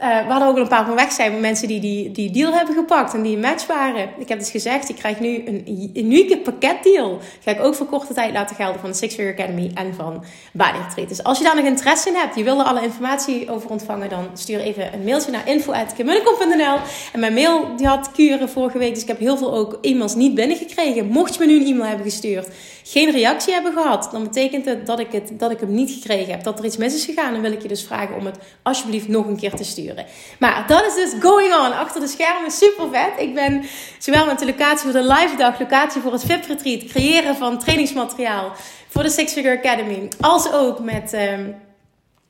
Uh, 0.00 0.26
we 0.26 0.30
hadden 0.30 0.48
ook 0.48 0.56
een 0.56 0.68
paar 0.68 0.86
van 0.86 0.94
weg 0.94 1.12
zijn 1.12 1.32
van 1.32 1.40
mensen 1.40 1.68
die, 1.68 1.80
die 1.80 2.10
die 2.10 2.30
deal 2.30 2.52
hebben 2.52 2.74
gepakt 2.74 3.14
en 3.14 3.22
die 3.22 3.34
een 3.34 3.40
match 3.40 3.66
waren. 3.66 4.08
Ik 4.18 4.28
heb 4.28 4.38
dus 4.38 4.50
gezegd, 4.50 4.88
ik 4.88 4.96
krijg 4.96 5.20
nu 5.20 5.42
een 5.46 5.90
unieke 5.94 6.38
pakketdeal. 6.38 7.18
Ga 7.40 7.50
ik 7.50 7.60
ook 7.60 7.74
voor 7.74 7.86
korte 7.86 8.14
tijd 8.14 8.32
laten 8.32 8.56
gelden 8.56 8.80
van 8.80 8.90
de 8.90 8.96
Six 8.96 9.14
Figure 9.14 9.32
Academy 9.32 9.70
en 9.74 9.94
van 9.94 10.24
Body 10.52 10.78
Retreat. 10.86 11.08
Dus 11.08 11.22
als 11.22 11.38
je 11.38 11.44
daar 11.44 11.56
nog 11.56 11.64
interesse 11.64 12.08
in 12.08 12.14
hebt, 12.14 12.36
je 12.36 12.44
wil 12.44 12.58
er 12.58 12.64
alle 12.64 12.82
informatie 12.82 13.50
over 13.50 13.70
ontvangen, 13.70 14.08
dan 14.08 14.28
stuur 14.34 14.60
even 14.60 14.94
een 14.94 15.04
mailtje 15.04 15.30
naar 15.30 15.48
info.kimmunnekom.nl. 15.48 16.78
En 17.12 17.20
mijn 17.20 17.34
mail 17.34 17.76
die 17.76 17.86
had 17.86 18.10
kuren 18.12 18.48
vorige 18.48 18.78
week, 18.78 18.94
dus 18.94 19.02
ik 19.02 19.08
heb 19.08 19.18
heel 19.18 19.36
veel 19.36 19.54
ook 19.54 19.78
e-mails 19.80 20.14
niet 20.14 20.34
binnengekregen. 20.34 21.06
Mocht 21.06 21.34
je 21.34 21.40
me 21.40 21.46
nu 21.46 21.60
een 21.60 21.66
e-mail 21.66 21.88
hebben 21.88 22.06
gestuurd, 22.06 22.48
geen 22.88 23.10
reactie 23.10 23.52
hebben 23.52 23.72
gehad, 23.72 24.08
dan 24.12 24.22
betekent 24.22 24.64
het 24.64 24.86
dat 24.86 24.98
ik, 24.98 25.12
het 25.12 25.32
dat 25.34 25.50
ik 25.50 25.60
hem 25.60 25.74
niet 25.74 25.90
gekregen 25.90 26.32
heb. 26.32 26.42
Dat 26.42 26.58
er 26.58 26.64
iets 26.64 26.76
mis 26.76 26.94
is 26.94 27.04
gegaan. 27.04 27.32
Dan 27.32 27.42
wil 27.42 27.52
ik 27.52 27.62
je 27.62 27.68
dus 27.68 27.84
vragen 27.84 28.16
om 28.16 28.26
het 28.26 28.38
alsjeblieft 28.62 29.08
nog 29.08 29.26
een 29.26 29.36
keer 29.36 29.54
te 29.54 29.64
sturen. 29.64 30.06
Maar 30.38 30.64
dat 30.66 30.86
is 30.86 30.94
dus 30.94 31.20
going 31.20 31.54
on 31.54 31.72
achter 31.72 32.00
de 32.00 32.06
schermen. 32.06 32.50
Super 32.50 32.88
vet. 32.92 33.12
Ik 33.18 33.34
ben 33.34 33.64
zowel 33.98 34.26
met 34.26 34.38
de 34.38 34.46
locatie 34.46 34.90
voor 34.90 35.00
de 35.00 35.06
live 35.06 35.36
dag, 35.36 35.60
locatie 35.60 36.00
voor 36.00 36.12
het 36.12 36.24
VIP 36.24 36.44
retreat, 36.44 36.84
creëren 36.84 37.36
van 37.36 37.58
trainingsmateriaal 37.58 38.52
voor 38.88 39.02
de 39.02 39.10
Six 39.10 39.32
Figure 39.32 39.58
Academy, 39.58 40.08
als 40.20 40.52
ook 40.52 40.80
met. 40.80 41.12
Um, 41.12 41.65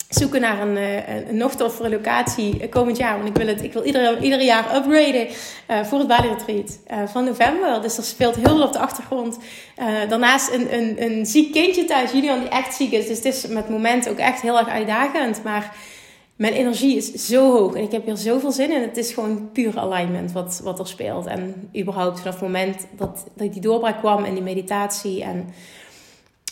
zoeken 0.09 0.41
naar 0.41 0.61
een, 0.61 0.77
eh, 0.77 1.29
een, 1.29 1.37
nog 1.37 1.55
toffere 1.55 1.91
locatie 1.91 2.61
eh, 2.61 2.71
komend 2.71 2.97
jaar. 2.97 3.17
Want 3.17 3.29
ik 3.29 3.37
wil, 3.37 3.47
het, 3.47 3.63
ik 3.63 3.73
wil 3.73 3.85
iedere, 3.85 4.21
iedere 4.21 4.45
jaar 4.45 4.77
upgraden 4.77 5.27
uh, 5.27 5.85
voor 5.85 5.99
het 5.99 6.09
Bali 6.09 6.29
Retreat 6.29 6.79
van 7.11 7.25
november. 7.25 7.83
Dus 7.83 7.97
er 7.97 8.05
speelt 8.05 8.37
heel 8.37 8.45
veel 8.57 8.63
op 8.63 8.73
de 8.73 8.79
achtergrond. 8.79 9.39
Daarnaast 10.09 10.53
een, 10.53 10.75
een, 10.75 11.03
een 11.03 11.27
ziek 11.27 11.53
kindje 11.53 11.85
thuis, 11.85 12.13
Julian, 12.13 12.39
die 12.39 12.49
echt 12.49 12.75
ziek 12.75 12.93
is. 12.93 13.07
Dus 13.07 13.17
het 13.17 13.25
is 13.25 13.47
met 13.47 13.57
het 13.57 13.69
moment 13.69 14.09
ook 14.09 14.19
echt 14.19 14.41
heel 14.41 14.59
erg 14.59 14.69
uitdagend. 14.69 15.45
Maar 15.45 15.77
mijn 16.37 16.53
energie 16.53 16.97
is 16.97 17.13
zo 17.13 17.53
hoog 17.53 17.75
en 17.75 17.83
ik 17.83 17.93
heb 17.93 18.05
hier 18.05 18.17
zoveel 18.17 18.53
zin 18.53 18.73
in. 18.73 18.81
Het 18.83 18.97
is 18.97 19.13
gewoon 19.13 19.51
puur 19.53 19.79
alignment 19.79 20.33
wat, 20.33 20.61
wat 20.65 20.79
er 20.79 20.87
speelt. 20.87 21.27
En 21.27 21.71
überhaupt 21.77 22.19
vanaf 22.19 22.35
het 22.35 22.43
moment 22.43 22.87
dat, 22.97 23.27
dat 23.35 23.53
die 23.53 23.63
doorbraak 23.63 23.99
kwam 23.99 24.25
en 24.25 24.35
die 24.35 24.43
meditatie 24.43 25.23
en 25.23 25.49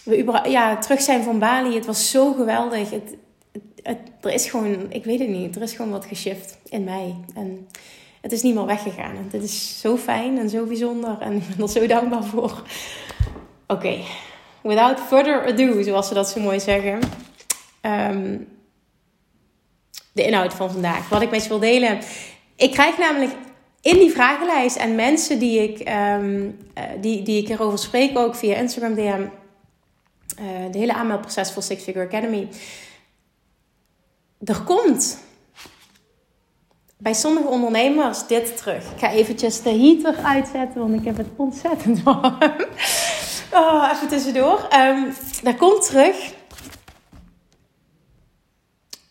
we 0.04 0.40
ja, 0.48 0.78
terug 0.78 1.00
zijn 1.00 1.22
van 1.22 1.38
Bali. 1.38 1.74
Het 1.74 1.86
was 1.86 2.10
zo 2.10 2.32
geweldig. 2.32 2.90
Het, 2.90 3.16
het, 3.84 3.98
er 4.20 4.32
is 4.32 4.50
gewoon, 4.50 4.86
ik 4.88 5.04
weet 5.04 5.18
het 5.18 5.28
niet, 5.28 5.56
er 5.56 5.62
is 5.62 5.72
gewoon 5.72 5.90
wat 5.90 6.04
geshift 6.04 6.58
in 6.68 6.84
mij. 6.84 7.14
En 7.34 7.68
het 8.20 8.32
is 8.32 8.42
niet 8.42 8.54
meer 8.54 8.66
weggegaan. 8.66 9.16
En 9.16 9.28
het 9.30 9.42
is 9.42 9.80
zo 9.80 9.96
fijn 9.96 10.38
en 10.38 10.48
zo 10.48 10.64
bijzonder. 10.64 11.20
En 11.20 11.32
ik 11.32 11.42
ben 11.48 11.66
er 11.66 11.68
zo 11.68 11.86
dankbaar 11.86 12.24
voor. 12.24 12.62
Oké, 13.66 13.96
without 14.62 15.00
further 15.00 15.46
ado, 15.46 15.82
zoals 15.82 16.08
ze 16.08 16.14
dat 16.14 16.28
zo 16.28 16.40
mooi 16.40 16.60
zeggen. 16.60 16.98
Ehm, 17.80 18.38
de 20.12 20.26
inhoud 20.26 20.54
van 20.54 20.70
vandaag. 20.70 21.08
Wat 21.08 21.22
ik 21.22 21.30
met 21.30 21.42
je 21.42 21.48
wil 21.48 21.58
delen. 21.58 21.98
Ik 22.56 22.70
krijg 22.70 22.98
namelijk 22.98 23.32
in 23.80 23.98
die 23.98 24.10
vragenlijst 24.10 24.76
en 24.76 24.94
mensen 24.94 25.38
die 25.38 25.62
ik, 25.62 25.88
um, 25.88 26.58
die, 27.00 27.22
die 27.22 27.42
ik 27.42 27.48
erover 27.48 27.78
spreek, 27.78 28.18
ook 28.18 28.34
via 28.34 28.56
Instagram 28.56 28.94
DM, 28.94 29.00
uh, 29.00 30.64
eh, 30.64 30.72
de 30.72 30.78
hele 30.78 30.94
aanmeldproces 30.94 31.52
voor 31.52 31.62
Six 31.62 31.82
Figure 31.82 32.06
Academy 32.06 32.48
er 34.44 34.62
komt 34.62 35.18
bij 36.98 37.14
sommige 37.14 37.48
ondernemers 37.48 38.26
dit 38.26 38.56
terug. 38.56 38.92
Ik 38.92 38.98
ga 38.98 39.10
eventjes 39.10 39.62
de 39.62 39.70
heater 39.70 40.24
uitzetten, 40.24 40.80
want 40.80 40.94
ik 40.94 41.04
heb 41.04 41.16
het 41.16 41.28
ontzettend 41.36 42.02
warm. 42.02 42.36
Oh, 43.52 43.90
even 43.92 44.08
tussendoor. 44.08 44.58
Um, 44.58 44.68
ehm, 44.70 45.10
daar 45.42 45.54
komt 45.54 45.86
terug 45.86 46.32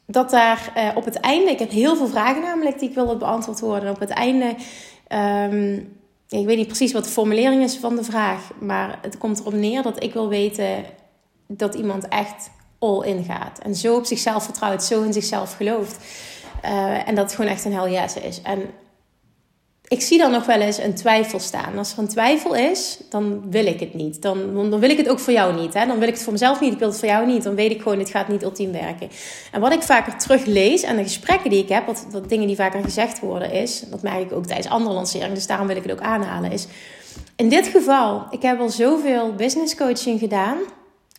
dat 0.05 0.29
daar 0.29 0.73
uh, 0.77 0.89
op 0.95 1.05
het 1.05 1.15
einde, 1.15 1.51
ik 1.51 1.59
heb 1.59 1.69
heel 1.69 1.95
veel 1.95 2.07
vragen 2.07 2.41
namelijk 2.41 2.79
die 2.79 2.89
ik 2.89 2.95
wil 2.95 3.17
beantwoord 3.17 3.59
worden. 3.59 3.89
op 3.89 3.99
het 3.99 4.09
einde, 4.09 4.55
um, 5.53 5.97
ik 6.29 6.45
weet 6.45 6.57
niet 6.57 6.67
precies 6.67 6.93
wat 6.93 7.03
de 7.03 7.09
formulering 7.09 7.63
is 7.63 7.77
van 7.77 7.95
de 7.95 8.03
vraag, 8.03 8.51
maar 8.59 8.99
het 9.01 9.17
komt 9.17 9.39
erop 9.39 9.53
neer 9.53 9.81
dat 9.81 10.03
ik 10.03 10.13
wil 10.13 10.29
weten 10.29 10.85
dat 11.47 11.75
iemand 11.75 12.07
echt 12.07 12.49
all 12.83 13.07
in 13.07 13.23
gaat. 13.23 13.59
En 13.59 13.75
zo 13.75 13.95
op 13.95 14.05
zichzelf 14.05 14.43
vertrouwt, 14.43 14.83
zo 14.83 15.01
in 15.01 15.13
zichzelf 15.13 15.55
gelooft. 15.55 15.97
Uh, 16.65 17.07
en 17.07 17.15
dat 17.15 17.25
het 17.25 17.35
gewoon 17.35 17.51
echt 17.51 17.65
een 17.65 17.73
hell 17.73 17.91
yes 17.91 18.15
is. 18.15 18.41
En 18.41 18.61
ik 19.87 20.01
zie 20.01 20.17
dan 20.17 20.31
nog 20.31 20.45
wel 20.45 20.59
eens 20.59 20.77
een 20.77 20.93
twijfel 20.93 21.39
staan. 21.39 21.77
Als 21.77 21.91
er 21.91 21.99
een 21.99 22.07
twijfel 22.07 22.55
is, 22.55 22.99
dan 23.09 23.51
wil 23.51 23.65
ik 23.65 23.79
het 23.79 23.93
niet. 23.93 24.21
Dan, 24.21 24.69
dan 24.69 24.79
wil 24.79 24.89
ik 24.89 24.97
het 24.97 25.09
ook 25.09 25.19
voor 25.19 25.33
jou 25.33 25.61
niet. 25.61 25.73
Hè? 25.73 25.85
Dan 25.85 25.99
wil 25.99 26.07
ik 26.07 26.13
het 26.13 26.23
voor 26.23 26.31
mezelf 26.31 26.59
niet, 26.59 26.73
ik 26.73 26.79
wil 26.79 26.87
het 26.87 26.99
voor 26.99 27.07
jou 27.07 27.27
niet. 27.27 27.43
Dan 27.43 27.55
weet 27.55 27.71
ik 27.71 27.81
gewoon, 27.81 27.97
dit 27.97 28.09
gaat 28.09 28.27
niet 28.27 28.43
ultiem 28.43 28.71
werken. 28.71 29.09
En 29.51 29.61
wat 29.61 29.73
ik 29.73 29.81
vaker 29.81 30.17
teruglees 30.17 30.83
en 30.83 30.95
de 30.95 31.03
gesprekken 31.03 31.49
die 31.49 31.63
ik 31.63 31.69
heb, 31.69 31.85
wat, 31.85 32.05
wat 32.11 32.29
dingen 32.29 32.47
die 32.47 32.55
vaker 32.55 32.83
gezegd 32.83 33.19
worden, 33.19 33.51
is, 33.51 33.83
dat 33.89 34.01
merk 34.01 34.19
ik 34.19 34.31
ook 34.31 34.45
tijdens 34.45 34.67
andere 34.67 34.95
lanceringen, 34.95 35.35
dus 35.35 35.47
daarom 35.47 35.67
wil 35.67 35.75
ik 35.75 35.83
het 35.83 35.91
ook 35.91 36.01
aanhalen, 36.01 36.51
is 36.51 36.67
in 37.35 37.49
dit 37.49 37.67
geval, 37.67 38.25
ik 38.29 38.41
heb 38.41 38.59
al 38.59 38.69
zoveel 38.69 39.33
business 39.33 39.75
coaching 39.75 40.19
gedaan. 40.19 40.57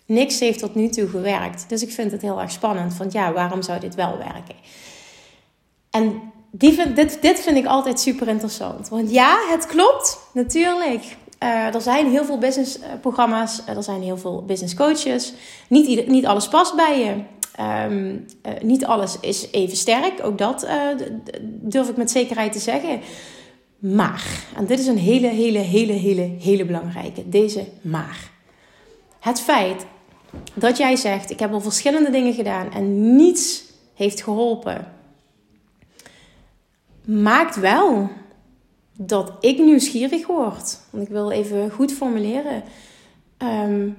Niks 0.06 0.40
heeft 0.40 0.58
tot 0.58 0.74
nu 0.74 0.88
toe 0.88 1.08
gewerkt. 1.08 1.68
Dus 1.68 1.82
ik 1.82 1.90
vind 1.90 2.12
het 2.12 2.22
heel 2.22 2.40
erg 2.40 2.50
spannend. 2.50 2.96
Want 2.96 3.12
ja, 3.12 3.32
waarom 3.32 3.62
zou 3.62 3.80
dit 3.80 3.94
wel 3.94 4.18
werken? 4.18 4.54
En 5.90 6.32
die 6.50 6.72
vind, 6.72 6.96
dit, 6.96 7.18
dit 7.22 7.40
vind 7.40 7.56
ik 7.56 7.66
altijd 7.66 8.00
super 8.00 8.28
interessant. 8.28 8.88
Want 8.88 9.10
ja, 9.10 9.38
het 9.50 9.66
klopt, 9.66 10.18
natuurlijk. 10.32 11.16
Uh, 11.42 11.74
er 11.74 11.80
zijn 11.80 12.10
heel 12.10 12.24
veel 12.24 12.38
businessprogramma's, 12.38 13.62
uh, 13.68 13.76
er 13.76 13.82
zijn 13.82 14.02
heel 14.02 14.16
veel 14.16 14.44
business 14.44 14.74
coaches. 14.74 15.32
Niet, 15.68 16.08
niet 16.08 16.26
alles 16.26 16.48
past 16.48 16.76
bij 16.76 16.98
je. 16.98 17.14
Um, 17.90 18.26
uh, 18.46 18.52
niet 18.62 18.84
alles 18.84 19.20
is 19.20 19.50
even 19.50 19.76
sterk, 19.76 20.24
ook 20.24 20.38
dat 20.38 20.66
durf 21.42 21.88
ik 21.88 21.96
met 21.96 22.10
zekerheid 22.10 22.52
te 22.52 22.58
zeggen. 22.58 23.00
Maar, 23.78 24.44
en 24.56 24.66
dit 24.66 24.78
is 24.78 24.86
een 24.86 24.98
hele, 24.98 25.26
hele, 25.26 25.58
hele, 25.58 25.92
hele, 25.92 26.36
hele 26.40 26.64
belangrijke, 26.64 27.28
deze 27.28 27.64
maar. 27.80 28.30
Het 29.20 29.40
feit 29.40 29.86
dat 30.54 30.76
jij 30.76 30.96
zegt: 30.96 31.30
Ik 31.30 31.38
heb 31.38 31.52
al 31.52 31.60
verschillende 31.60 32.10
dingen 32.10 32.34
gedaan 32.34 32.72
en 32.72 33.16
niets 33.16 33.62
heeft 33.94 34.22
geholpen 34.22 34.94
maakt 37.04 37.56
wel 37.56 38.10
dat 38.98 39.32
ik 39.40 39.58
nieuwsgierig 39.58 40.26
word. 40.26 40.78
Want 40.90 41.04
ik 41.04 41.08
wil 41.08 41.30
even 41.30 41.70
goed 41.70 41.92
formuleren. 41.92 42.62
Ehm, 43.36 43.90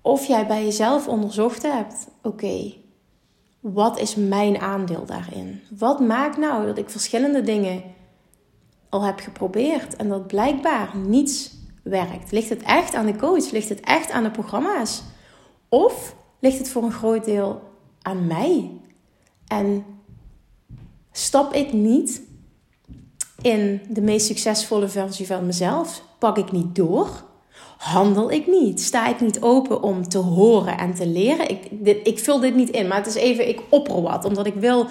of 0.00 0.26
jij 0.26 0.46
bij 0.46 0.64
jezelf 0.64 1.08
onderzocht 1.08 1.62
hebt: 1.62 2.06
oké, 2.22 2.74
wat 3.60 4.00
is 4.00 4.14
mijn 4.14 4.60
aandeel 4.60 5.04
daarin? 5.06 5.60
Wat 5.78 6.00
maakt 6.00 6.36
nou 6.36 6.66
dat 6.66 6.78
ik 6.78 6.90
verschillende 6.90 7.42
dingen 7.42 7.82
al 8.88 9.02
heb 9.02 9.20
geprobeerd 9.20 9.96
en 9.96 10.08
dat 10.08 10.26
blijkbaar 10.26 10.96
niets 10.96 11.54
werkt? 11.82 12.32
Ligt 12.32 12.48
het 12.48 12.62
echt 12.62 12.94
aan 12.94 13.06
de 13.06 13.16
coach? 13.16 13.50
Ligt 13.50 13.68
het 13.68 13.80
echt 13.80 14.10
aan 14.10 14.22
de 14.22 14.30
programma's? 14.30 15.02
Of 15.70 16.14
ligt 16.38 16.58
het 16.58 16.68
voor 16.68 16.82
een 16.82 16.92
groot 16.92 17.24
deel 17.24 17.62
aan 18.02 18.26
mij? 18.26 18.70
En 19.46 19.84
stap 21.12 21.54
ik 21.54 21.72
niet 21.72 22.22
in 23.42 23.80
de 23.88 24.00
meest 24.00 24.26
succesvolle 24.26 24.88
versie 24.88 25.26
van 25.26 25.46
mezelf? 25.46 26.02
Pak 26.18 26.38
ik 26.38 26.52
niet 26.52 26.74
door? 26.74 27.08
Handel 27.78 28.30
ik 28.30 28.46
niet? 28.46 28.80
Sta 28.80 29.08
ik 29.08 29.20
niet 29.20 29.40
open 29.40 29.82
om 29.82 30.08
te 30.08 30.18
horen 30.18 30.78
en 30.78 30.94
te 30.94 31.06
leren? 31.06 31.48
Ik, 31.48 31.64
ik 32.04 32.18
vul 32.18 32.40
dit 32.40 32.54
niet 32.54 32.70
in, 32.70 32.88
maar 32.88 32.96
het 32.96 33.06
is 33.06 33.14
even, 33.14 33.48
ik 33.48 33.60
opper 33.68 34.02
wat, 34.02 34.24
omdat 34.24 34.46
ik 34.46 34.54
wil 34.54 34.86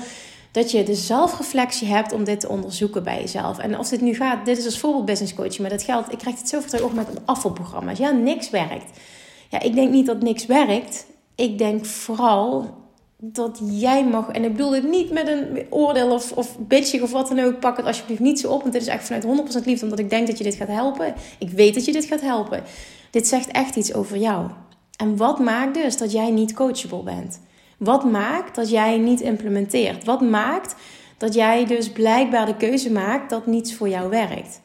dat 0.52 0.72
je 0.72 0.84
de 0.84 0.96
zelfreflectie 0.96 1.88
hebt 1.88 2.14
om 2.14 2.24
dit 2.24 2.40
te 2.40 2.50
onderzoeken 2.50 3.04
bij 3.04 3.20
jezelf. 3.20 3.58
En 3.58 3.74
als 3.74 3.90
dit 3.90 4.02
nu 4.02 4.16
gaat, 4.16 4.46
dit 4.46 4.58
is 4.58 4.66
als 4.66 4.80
voorbeeld 4.80 5.06
business 5.06 5.34
coaching, 5.34 5.60
maar 5.60 5.70
dat 5.70 5.84
geldt, 5.84 6.12
ik 6.12 6.18
krijg 6.18 6.38
het 6.38 6.50
zo 6.50 6.62
terug 6.62 6.82
ook 6.82 6.94
met 6.94 7.08
afvalprogramma's. 7.26 7.98
Ja, 7.98 8.12
niks 8.12 8.50
werkt. 8.50 9.00
Ja, 9.50 9.62
ik 9.62 9.74
denk 9.76 9.92
niet 9.92 10.06
dat 10.06 10.22
niks 10.22 10.46
werkt. 10.46 11.06
Ik 11.36 11.58
denk 11.58 11.86
vooral 11.86 12.78
dat 13.22 13.60
jij 13.64 14.06
mag, 14.06 14.30
en 14.30 14.44
ik 14.44 14.52
bedoel 14.52 14.70
dit 14.70 14.90
niet 14.90 15.12
met 15.12 15.28
een 15.28 15.66
oordeel 15.70 16.12
of, 16.12 16.32
of 16.32 16.58
bitchig 16.60 17.02
of 17.02 17.12
wat 17.12 17.28
dan 17.28 17.40
ook, 17.40 17.60
pak 17.60 17.78
het 17.78 17.86
alsjeblieft 17.86 18.20
niet 18.20 18.40
zo 18.40 18.52
op, 18.52 18.62
want 18.62 18.74
dit 18.74 18.82
is 18.82 18.88
echt 18.88 19.06
vanuit 19.06 19.26
100% 19.62 19.66
liefde, 19.66 19.84
omdat 19.84 20.00
ik 20.00 20.10
denk 20.10 20.28
dat 20.28 20.38
je 20.38 20.44
dit 20.44 20.56
gaat 20.56 20.68
helpen. 20.68 21.14
Ik 21.40 21.50
weet 21.50 21.74
dat 21.74 21.86
je 21.86 21.92
dit 21.92 22.06
gaat 22.06 22.22
helpen. 22.22 22.64
Dit 23.12 23.28
zegt 23.28 23.52
echt 23.52 23.76
iets 23.76 23.94
over 23.94 24.18
jou. 24.18 24.50
En 24.98 25.18
wat 25.18 25.40
maakt 25.40 25.74
dus 25.74 25.98
dat 25.98 26.12
jij 26.12 26.32
niet 26.32 26.54
coachable 26.54 27.04
bent? 27.04 27.40
Wat 27.78 28.04
maakt 28.04 28.56
dat 28.56 28.70
jij 28.70 28.98
niet 28.98 29.22
implementeert? 29.22 30.04
Wat 30.04 30.22
maakt 30.22 30.76
dat 31.18 31.34
jij 31.34 31.66
dus 31.66 31.92
blijkbaar 31.92 32.46
de 32.46 32.56
keuze 32.56 32.92
maakt 32.92 33.30
dat 33.30 33.46
niets 33.46 33.74
voor 33.74 33.90
jou 33.90 34.10
werkt? 34.10 34.62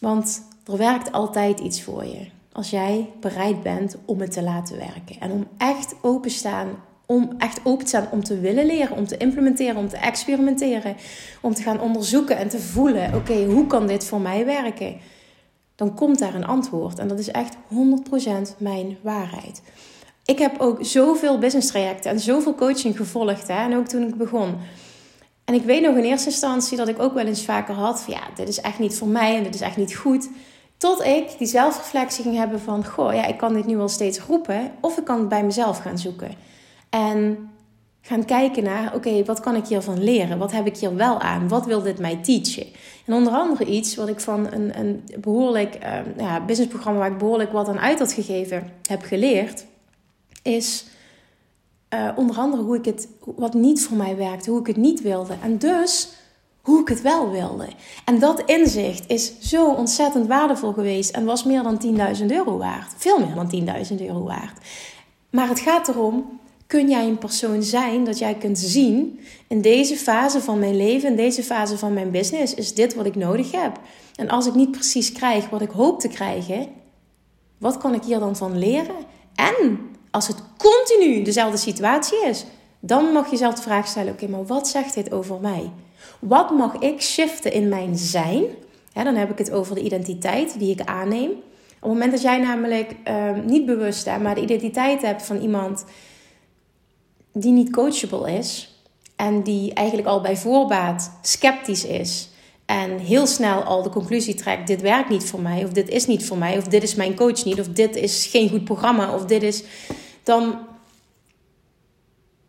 Want 0.00 0.42
er 0.66 0.76
werkt 0.76 1.12
altijd 1.12 1.60
iets 1.60 1.82
voor 1.82 2.04
je 2.04 2.26
als 2.54 2.70
jij 2.70 3.10
bereid 3.20 3.62
bent 3.62 3.96
om 4.04 4.20
het 4.20 4.32
te 4.32 4.42
laten 4.42 4.76
werken. 4.76 5.20
En 5.20 5.30
om 5.30 5.46
echt 5.58 5.94
openstaan, 6.02 6.68
om 7.06 7.34
echt 7.38 7.60
open 7.64 7.84
te 7.84 7.88
staan 7.88 8.08
om 8.10 8.24
te 8.24 8.40
willen 8.40 8.66
leren, 8.66 8.96
om 8.96 9.06
te 9.06 9.16
implementeren, 9.16 9.76
om 9.76 9.88
te 9.88 9.96
experimenteren, 9.96 10.96
om 11.40 11.54
te 11.54 11.62
gaan 11.62 11.80
onderzoeken 11.80 12.36
en 12.36 12.48
te 12.48 12.58
voelen: 12.58 13.14
oké, 13.14 13.44
hoe 13.44 13.66
kan 13.66 13.86
dit 13.86 14.04
voor 14.04 14.20
mij 14.20 14.44
werken? 14.44 14.96
Dan 15.74 15.94
komt 15.94 16.18
daar 16.18 16.34
een 16.34 16.46
antwoord. 16.46 16.98
En 16.98 17.08
dat 17.08 17.18
is 17.18 17.30
echt 17.30 17.56
100% 17.56 18.56
mijn 18.58 18.96
waarheid. 19.02 19.62
Ik 20.24 20.38
heb 20.38 20.60
ook 20.60 20.78
zoveel 20.84 21.38
business 21.38 21.68
trajecten 21.68 22.10
en 22.10 22.20
zoveel 22.20 22.54
coaching 22.54 22.96
gevolgd. 22.96 23.48
Hè? 23.48 23.64
En 23.64 23.76
ook 23.76 23.86
toen 23.86 24.08
ik 24.08 24.14
begon. 24.14 24.54
En 25.44 25.54
ik 25.54 25.62
weet 25.62 25.82
nog 25.82 25.96
in 25.96 26.04
eerste 26.04 26.28
instantie 26.28 26.76
dat 26.76 26.88
ik 26.88 27.02
ook 27.02 27.14
wel 27.14 27.26
eens 27.26 27.44
vaker 27.44 27.74
had: 27.74 28.02
van, 28.02 28.14
ja, 28.14 28.20
dit 28.34 28.48
is 28.48 28.60
echt 28.60 28.78
niet 28.78 28.96
voor 28.96 29.08
mij 29.08 29.36
en 29.36 29.42
dit 29.42 29.54
is 29.54 29.60
echt 29.60 29.76
niet 29.76 29.96
goed. 29.96 30.28
Tot 30.84 31.04
ik 31.04 31.38
die 31.38 31.46
zelfreflectie 31.46 32.22
ging 32.22 32.36
hebben 32.36 32.60
van, 32.60 32.86
goh, 32.86 33.14
ja, 33.14 33.26
ik 33.26 33.36
kan 33.36 33.54
dit 33.54 33.66
nu 33.66 33.76
wel 33.76 33.88
steeds 33.88 34.20
roepen, 34.20 34.72
of 34.80 34.98
ik 34.98 35.04
kan 35.04 35.18
het 35.18 35.28
bij 35.28 35.44
mezelf 35.44 35.78
gaan 35.78 35.98
zoeken. 35.98 36.30
En 36.90 37.50
gaan 38.00 38.24
kijken 38.24 38.64
naar, 38.64 38.94
oké, 38.94 39.24
wat 39.24 39.40
kan 39.40 39.54
ik 39.54 39.66
hiervan 39.66 40.04
leren? 40.04 40.38
Wat 40.38 40.52
heb 40.52 40.66
ik 40.66 40.76
hier 40.76 40.96
wel 40.96 41.20
aan? 41.20 41.48
Wat 41.48 41.66
wil 41.66 41.82
dit 41.82 41.98
mij 41.98 42.16
teachen? 42.16 42.66
En 43.06 43.14
onder 43.14 43.32
andere 43.32 43.64
iets 43.64 43.94
wat 43.94 44.08
ik 44.08 44.20
van 44.20 44.52
een, 44.52 44.78
een 44.78 45.04
behoorlijk 45.20 45.78
uh, 45.84 45.98
ja, 46.16 46.44
businessprogramma 46.44 46.98
waar 46.98 47.10
ik 47.10 47.18
behoorlijk 47.18 47.52
wat 47.52 47.68
aan 47.68 47.80
uit 47.80 47.98
had 47.98 48.12
gegeven, 48.12 48.70
heb 48.82 49.02
geleerd, 49.02 49.66
is 50.42 50.86
uh, 51.94 52.10
onder 52.16 52.36
andere 52.36 52.62
hoe 52.62 52.76
ik 52.76 52.84
het, 52.84 53.08
wat 53.36 53.54
niet 53.54 53.84
voor 53.84 53.96
mij 53.96 54.16
werkte, 54.16 54.50
hoe 54.50 54.60
ik 54.60 54.66
het 54.66 54.76
niet 54.76 55.02
wilde. 55.02 55.34
En 55.42 55.58
dus 55.58 56.08
hoe 56.64 56.80
ik 56.80 56.88
het 56.88 57.02
wel 57.02 57.30
wilde. 57.30 57.68
En 58.04 58.18
dat 58.18 58.42
inzicht 58.46 59.04
is 59.06 59.40
zo 59.40 59.72
ontzettend 59.72 60.26
waardevol 60.26 60.72
geweest 60.72 61.10
en 61.10 61.24
was 61.24 61.44
meer 61.44 61.62
dan 61.62 61.80
10.000 62.20 62.26
euro 62.26 62.58
waard. 62.58 62.92
Veel 62.96 63.18
meer 63.18 63.34
dan 63.34 63.76
10.000 63.92 64.06
euro 64.06 64.22
waard. 64.22 64.58
Maar 65.30 65.48
het 65.48 65.60
gaat 65.60 65.88
erom, 65.88 66.40
kun 66.66 66.88
jij 66.88 67.06
een 67.06 67.18
persoon 67.18 67.62
zijn 67.62 68.04
dat 68.04 68.18
jij 68.18 68.34
kunt 68.34 68.58
zien 68.58 69.20
in 69.48 69.60
deze 69.60 69.96
fase 69.96 70.40
van 70.40 70.58
mijn 70.58 70.76
leven, 70.76 71.08
in 71.08 71.16
deze 71.16 71.42
fase 71.42 71.78
van 71.78 71.92
mijn 71.92 72.10
business, 72.10 72.54
is 72.54 72.74
dit 72.74 72.94
wat 72.94 73.06
ik 73.06 73.14
nodig 73.14 73.50
heb. 73.50 73.80
En 74.14 74.28
als 74.28 74.46
ik 74.46 74.54
niet 74.54 74.70
precies 74.70 75.12
krijg 75.12 75.48
wat 75.48 75.62
ik 75.62 75.70
hoop 75.70 76.00
te 76.00 76.08
krijgen, 76.08 76.68
wat 77.58 77.78
kan 77.78 77.94
ik 77.94 78.02
hier 78.02 78.18
dan 78.18 78.36
van 78.36 78.58
leren? 78.58 78.96
En 79.34 79.78
als 80.10 80.26
het 80.26 80.36
continu 80.56 81.22
dezelfde 81.22 81.56
situatie 81.56 82.24
is, 82.24 82.44
dan 82.80 83.04
mag 83.04 83.24
je 83.24 83.30
jezelf 83.30 83.54
de 83.54 83.62
vraag 83.62 83.86
stellen: 83.86 84.12
oké, 84.12 84.28
maar 84.28 84.46
wat 84.46 84.68
zegt 84.68 84.94
dit 84.94 85.12
over 85.12 85.40
mij? 85.40 85.70
Wat 86.24 86.50
mag 86.50 86.74
ik 86.74 87.02
shiften 87.02 87.52
in 87.52 87.68
mijn 87.68 87.96
zijn? 87.96 88.44
dan 88.92 89.14
heb 89.14 89.30
ik 89.30 89.38
het 89.38 89.50
over 89.50 89.74
de 89.74 89.82
identiteit 89.82 90.58
die 90.58 90.70
ik 90.70 90.80
aanneem. 90.80 91.30
Op 91.30 91.90
het 91.90 91.92
moment 91.92 92.10
dat 92.12 92.22
jij 92.22 92.38
namelijk 92.38 92.96
ehm, 93.04 93.44
niet 93.44 93.66
bewust 93.66 94.04
bent, 94.04 94.22
maar 94.22 94.34
de 94.34 94.40
identiteit 94.40 95.02
hebt 95.02 95.22
van 95.22 95.40
iemand 95.40 95.84
die 97.32 97.52
niet 97.52 97.70
coachable 97.70 98.32
is 98.32 98.78
en 99.16 99.42
die 99.42 99.74
eigenlijk 99.74 100.08
al 100.08 100.20
bij 100.20 100.36
voorbaat 100.36 101.18
sceptisch 101.22 101.84
is 101.84 102.30
en 102.66 102.98
heel 102.98 103.26
snel 103.26 103.62
al 103.62 103.82
de 103.82 103.88
conclusie 103.88 104.34
trekt: 104.34 104.66
dit 104.66 104.80
werkt 104.80 105.08
niet 105.08 105.24
voor 105.24 105.40
mij, 105.40 105.64
of 105.64 105.70
dit 105.70 105.88
is 105.88 106.06
niet 106.06 106.26
voor 106.26 106.38
mij, 106.38 106.58
of 106.58 106.64
dit 106.64 106.82
is 106.82 106.94
mijn 106.94 107.14
coach 107.14 107.44
niet, 107.44 107.60
of 107.60 107.68
dit 107.68 107.96
is 107.96 108.26
geen 108.26 108.48
goed 108.48 108.64
programma, 108.64 109.14
of 109.14 109.24
dit 109.24 109.42
is. 109.42 109.64
dan 110.22 110.58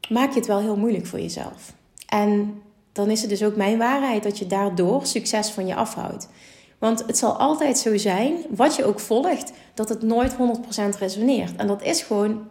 maak 0.10 0.30
je 0.30 0.40
het 0.40 0.48
wel 0.48 0.60
heel 0.60 0.78
moeilijk 0.78 1.06
voor 1.06 1.20
jezelf. 1.20 1.74
En 2.08 2.62
dan 2.96 3.10
is 3.10 3.22
het 3.22 3.30
dus 3.30 3.44
ook 3.44 3.56
mijn 3.56 3.78
waarheid 3.78 4.24
dat 4.24 4.38
je 4.38 4.48
daardoor 4.48 5.06
succes 5.06 5.50
van 5.50 5.68
je 5.68 5.76
afhoudt. 5.76 6.28
Want 6.80 7.04
het 7.08 7.18
zal 7.18 7.38
altijd 7.38 7.78
zo 7.78 7.98
zijn, 7.98 8.38
wat 8.50 8.76
je 8.76 8.86
ook 8.86 9.00
volgt, 9.00 9.52
dat 9.74 9.90
het 9.90 10.02
nooit 10.02 10.34
100% 10.34 10.38
resoneert. 11.00 11.56
En 11.56 11.68
dat 11.68 11.84
is 11.84 12.02
gewoon. 12.02 12.48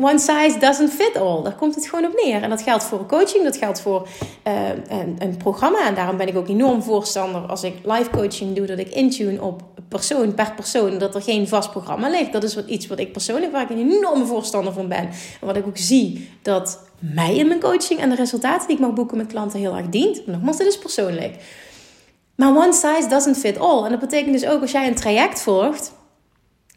One 0.00 0.18
size 0.18 0.58
doesn't 0.58 0.90
fit 0.90 1.16
all. 1.16 1.42
Daar 1.42 1.54
komt 1.54 1.74
het 1.74 1.86
gewoon 1.86 2.04
op 2.04 2.22
neer. 2.24 2.42
En 2.42 2.50
dat 2.50 2.62
geldt 2.62 2.84
voor 2.84 3.06
coaching, 3.06 3.44
dat 3.44 3.56
geldt 3.56 3.80
voor 3.80 4.08
uh, 4.48 4.68
een, 4.68 5.16
een, 5.18 5.36
programma. 5.36 5.86
En 5.86 5.94
daarom 5.94 6.16
ben 6.16 6.28
ik 6.28 6.36
ook 6.36 6.48
enorm 6.48 6.82
voorstander 6.82 7.40
als 7.40 7.62
ik 7.62 7.74
live 7.84 8.10
coaching 8.10 8.56
doe, 8.56 8.66
dat 8.66 8.78
ik 8.78 8.88
intune 8.88 9.42
op 9.42 9.62
persoon 9.88 10.34
per 10.34 10.52
persoon, 10.54 10.98
dat 10.98 11.14
er 11.14 11.22
geen 11.22 11.48
vast 11.48 11.70
programma 11.70 12.08
ligt. 12.08 12.32
Dat 12.32 12.42
is 12.42 12.54
wat, 12.54 12.66
iets 12.66 12.86
wat 12.86 12.98
ik 12.98 13.12
persoonlijk, 13.12 13.52
waar 13.52 13.62
ik 13.62 13.70
een 13.70 13.90
enorme 13.90 14.24
voorstander 14.24 14.72
van 14.72 14.88
ben. 14.88 15.08
En 15.40 15.46
wat 15.46 15.56
ik 15.56 15.66
ook 15.66 15.78
zie 15.78 16.30
dat 16.42 16.90
mij 17.02 17.36
in 17.36 17.48
mijn 17.48 17.60
coaching 17.60 18.00
en 18.00 18.08
de 18.08 18.14
resultaten 18.14 18.66
die 18.66 18.76
ik 18.76 18.82
mag 18.82 18.92
boeken 18.92 19.16
met 19.16 19.26
klanten 19.26 19.58
heel 19.58 19.76
erg 19.76 19.88
dient. 19.88 20.26
Nogmaals, 20.26 20.56
dit 20.56 20.66
is 20.66 20.78
persoonlijk. 20.78 21.36
Maar 22.34 22.56
one 22.56 22.72
size 22.72 23.08
doesn't 23.08 23.38
fit 23.38 23.58
all. 23.58 23.84
En 23.84 23.90
dat 23.90 24.00
betekent 24.00 24.32
dus 24.32 24.46
ook 24.46 24.60
als 24.60 24.72
jij 24.72 24.86
een 24.86 24.94
traject 24.94 25.42
volgt 25.42 25.92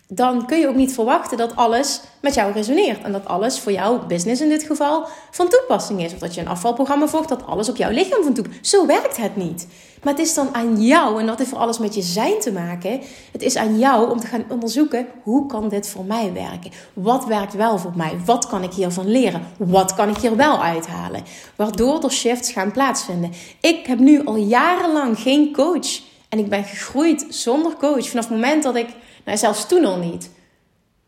dan 0.07 0.45
kun 0.45 0.59
je 0.59 0.67
ook 0.67 0.75
niet 0.75 0.93
verwachten 0.93 1.37
dat 1.37 1.55
alles 1.55 2.01
met 2.21 2.33
jou 2.33 2.53
resoneert. 2.53 3.03
En 3.03 3.11
dat 3.11 3.25
alles 3.25 3.59
voor 3.59 3.71
jouw 3.71 4.05
business 4.05 4.41
in 4.41 4.49
dit 4.49 4.63
geval 4.63 5.07
van 5.31 5.49
toepassing 5.49 6.03
is. 6.03 6.13
Of 6.13 6.19
dat 6.19 6.35
je 6.35 6.41
een 6.41 6.47
afvalprogramma 6.47 7.07
volgt, 7.07 7.29
dat 7.29 7.45
alles 7.45 7.69
op 7.69 7.75
jouw 7.75 7.91
lichaam 7.91 8.23
van 8.23 8.33
toepassing 8.33 8.65
Zo 8.65 8.85
werkt 8.85 9.17
het 9.17 9.35
niet. 9.35 9.67
Maar 10.03 10.13
het 10.13 10.23
is 10.23 10.33
dan 10.33 10.55
aan 10.55 10.81
jou, 10.81 11.19
en 11.19 11.25
dat 11.25 11.37
heeft 11.37 11.49
voor 11.49 11.59
alles 11.59 11.79
met 11.79 11.95
je 11.95 12.01
zijn 12.01 12.39
te 12.39 12.51
maken. 12.51 13.01
Het 13.31 13.41
is 13.41 13.55
aan 13.55 13.79
jou 13.79 14.11
om 14.11 14.19
te 14.19 14.27
gaan 14.27 14.45
onderzoeken, 14.49 15.07
hoe 15.23 15.45
kan 15.45 15.69
dit 15.69 15.87
voor 15.87 16.05
mij 16.05 16.33
werken? 16.33 16.71
Wat 16.93 17.25
werkt 17.25 17.53
wel 17.53 17.77
voor 17.77 17.93
mij? 17.95 18.17
Wat 18.25 18.47
kan 18.47 18.63
ik 18.63 18.73
hiervan 18.73 19.07
leren? 19.07 19.47
Wat 19.57 19.93
kan 19.95 20.09
ik 20.09 20.17
hier 20.17 20.35
wel 20.35 20.63
uithalen? 20.63 21.23
Waardoor 21.55 22.03
er 22.03 22.11
shifts 22.11 22.51
gaan 22.51 22.71
plaatsvinden. 22.71 23.31
Ik 23.61 23.85
heb 23.85 23.99
nu 23.99 24.25
al 24.25 24.35
jarenlang 24.35 25.19
geen 25.19 25.53
coach. 25.53 26.01
En 26.29 26.39
ik 26.39 26.49
ben 26.49 26.63
gegroeid 26.63 27.25
zonder 27.29 27.75
coach. 27.75 28.09
Vanaf 28.09 28.27
het 28.29 28.33
moment 28.33 28.63
dat 28.63 28.75
ik 28.75 28.87
nou, 29.25 29.37
zelfs 29.37 29.67
toen 29.67 29.85
al 29.85 29.97
niet. 29.97 30.29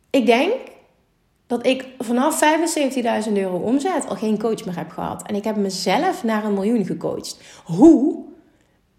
Ik 0.10 0.26
denk 0.26 0.54
dat 1.48 1.66
ik 1.66 1.86
vanaf 2.00 2.40
75.000 3.26 3.34
euro 3.34 3.58
omzet 3.58 4.08
al 4.08 4.16
geen 4.16 4.40
coach 4.40 4.66
meer 4.66 4.78
heb 4.78 4.92
gehad. 4.92 5.24
En 5.28 5.36
ik 5.36 5.44
heb 5.44 5.56
mezelf 5.56 6.24
naar 6.24 6.46
een 6.46 6.54
miljoen 6.54 6.86
gecoacht. 6.86 7.38
Hoe? 7.64 8.27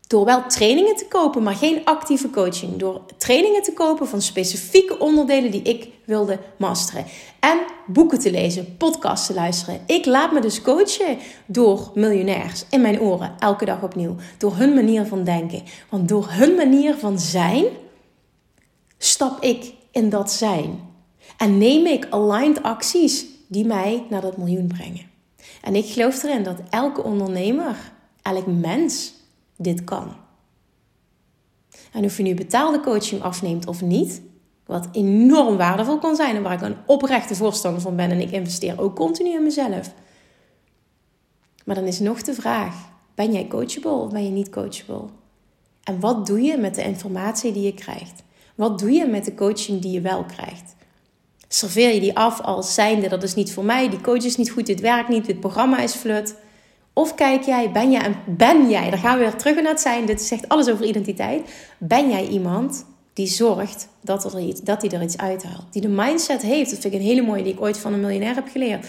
Door 0.08 0.24
wel 0.24 0.46
trainingen 0.46 0.96
te 0.96 1.06
kopen, 1.08 1.42
maar 1.42 1.54
geen 1.54 1.84
actieve 1.84 2.30
coaching. 2.30 2.76
Door 2.76 3.00
trainingen 3.16 3.62
te 3.62 3.72
kopen 3.72 4.08
van 4.08 4.22
specifieke 4.22 4.98
onderdelen 4.98 5.50
die 5.50 5.62
ik 5.62 5.88
wilde 6.04 6.38
masteren. 6.58 7.04
En 7.40 7.58
boeken 7.86 8.18
te 8.18 8.30
lezen, 8.30 8.76
podcasts 8.76 9.26
te 9.26 9.34
luisteren. 9.34 9.80
Ik 9.86 10.06
laat 10.06 10.32
me 10.32 10.40
dus 10.40 10.62
coachen 10.62 11.18
door 11.46 11.90
miljonairs 11.94 12.64
in 12.70 12.80
mijn 12.80 13.00
oren, 13.00 13.34
elke 13.38 13.64
dag 13.64 13.82
opnieuw. 13.82 14.16
Door 14.38 14.56
hun 14.56 14.74
manier 14.74 15.06
van 15.06 15.24
denken. 15.24 15.62
Want 15.88 16.08
door 16.08 16.26
hun 16.28 16.54
manier 16.54 16.94
van 16.94 17.18
zijn 17.18 17.64
stap 18.98 19.42
ik 19.42 19.72
in 19.90 20.10
dat 20.10 20.32
zijn. 20.32 20.80
En 21.36 21.58
neem 21.58 21.86
ik 21.86 22.06
aligned 22.10 22.62
acties 22.62 23.26
die 23.48 23.64
mij 23.64 24.06
naar 24.10 24.20
dat 24.20 24.36
miljoen 24.36 24.66
brengen. 24.66 25.06
En 25.62 25.74
ik 25.74 25.86
geloof 25.86 26.22
erin 26.22 26.42
dat 26.42 26.58
elke 26.70 27.02
ondernemer, 27.02 27.76
elk 28.22 28.46
mens 28.46 29.16
dit 29.58 29.84
kan. 29.84 30.16
En 31.92 32.04
of 32.04 32.16
je 32.16 32.22
nu 32.22 32.34
betaalde 32.34 32.80
coaching 32.80 33.22
afneemt 33.22 33.66
of 33.66 33.82
niet, 33.82 34.22
wat 34.66 34.88
enorm 34.92 35.56
waardevol 35.56 35.98
kan 35.98 36.16
zijn 36.16 36.36
en 36.36 36.42
waar 36.42 36.52
ik 36.52 36.60
een 36.60 36.76
oprechte 36.86 37.34
voorstander 37.34 37.80
van 37.80 37.96
ben 37.96 38.10
en 38.10 38.20
ik 38.20 38.30
investeer 38.30 38.80
ook 38.80 38.96
continu 38.96 39.30
in 39.30 39.42
mezelf. 39.42 39.94
Maar 41.64 41.74
dan 41.74 41.84
is 41.84 42.00
nog 42.00 42.22
de 42.22 42.34
vraag: 42.34 42.74
ben 43.14 43.32
jij 43.32 43.46
coachable 43.46 43.90
of 43.90 44.10
ben 44.10 44.24
je 44.24 44.30
niet 44.30 44.50
coachable? 44.50 45.04
En 45.82 46.00
wat 46.00 46.26
doe 46.26 46.40
je 46.40 46.56
met 46.56 46.74
de 46.74 46.82
informatie 46.82 47.52
die 47.52 47.62
je 47.62 47.74
krijgt? 47.74 48.22
Wat 48.54 48.78
doe 48.78 48.90
je 48.90 49.06
met 49.06 49.24
de 49.24 49.34
coaching 49.34 49.80
die 49.80 49.90
je 49.90 50.00
wel 50.00 50.24
krijgt? 50.24 50.76
Serveer 51.48 51.94
je 51.94 52.00
die 52.00 52.16
af 52.16 52.40
als 52.40 52.74
zijnde, 52.74 53.08
dat 53.08 53.22
is 53.22 53.34
niet 53.34 53.52
voor 53.52 53.64
mij, 53.64 53.88
die 53.88 54.00
coach 54.00 54.24
is 54.24 54.36
niet 54.36 54.50
goed, 54.50 54.66
dit 54.66 54.80
werkt 54.80 55.08
niet, 55.08 55.26
dit 55.26 55.40
programma 55.40 55.78
is 55.78 55.94
flut. 55.94 56.34
Of 56.98 57.14
kijk 57.14 57.42
jij, 57.42 57.70
ben 57.70 57.90
jij, 57.90 58.14
ben 58.26 58.70
jij, 58.70 58.90
daar 58.90 58.98
gaan 58.98 59.18
we 59.18 59.24
weer 59.24 59.36
terug 59.36 59.54
naar 59.54 59.72
het 59.72 59.80
zijn, 59.80 60.06
dit 60.06 60.22
zegt 60.22 60.48
alles 60.48 60.68
over 60.68 60.84
identiteit. 60.84 61.50
Ben 61.78 62.10
jij 62.10 62.26
iemand 62.26 62.84
die 63.12 63.26
zorgt 63.26 63.88
dat, 64.00 64.34
er 64.34 64.40
iets, 64.40 64.60
dat 64.60 64.82
hij 64.82 64.90
er 64.90 65.02
iets 65.02 65.16
uithaalt? 65.18 65.64
Die 65.70 65.82
de 65.82 65.88
mindset 65.88 66.42
heeft, 66.42 66.70
dat 66.70 66.78
vind 66.78 66.94
ik 66.94 67.00
een 67.00 67.06
hele 67.06 67.22
mooie 67.22 67.42
die 67.42 67.52
ik 67.52 67.60
ooit 67.60 67.78
van 67.78 67.92
een 67.92 68.00
miljonair 68.00 68.34
heb 68.34 68.48
geleerd. 68.52 68.86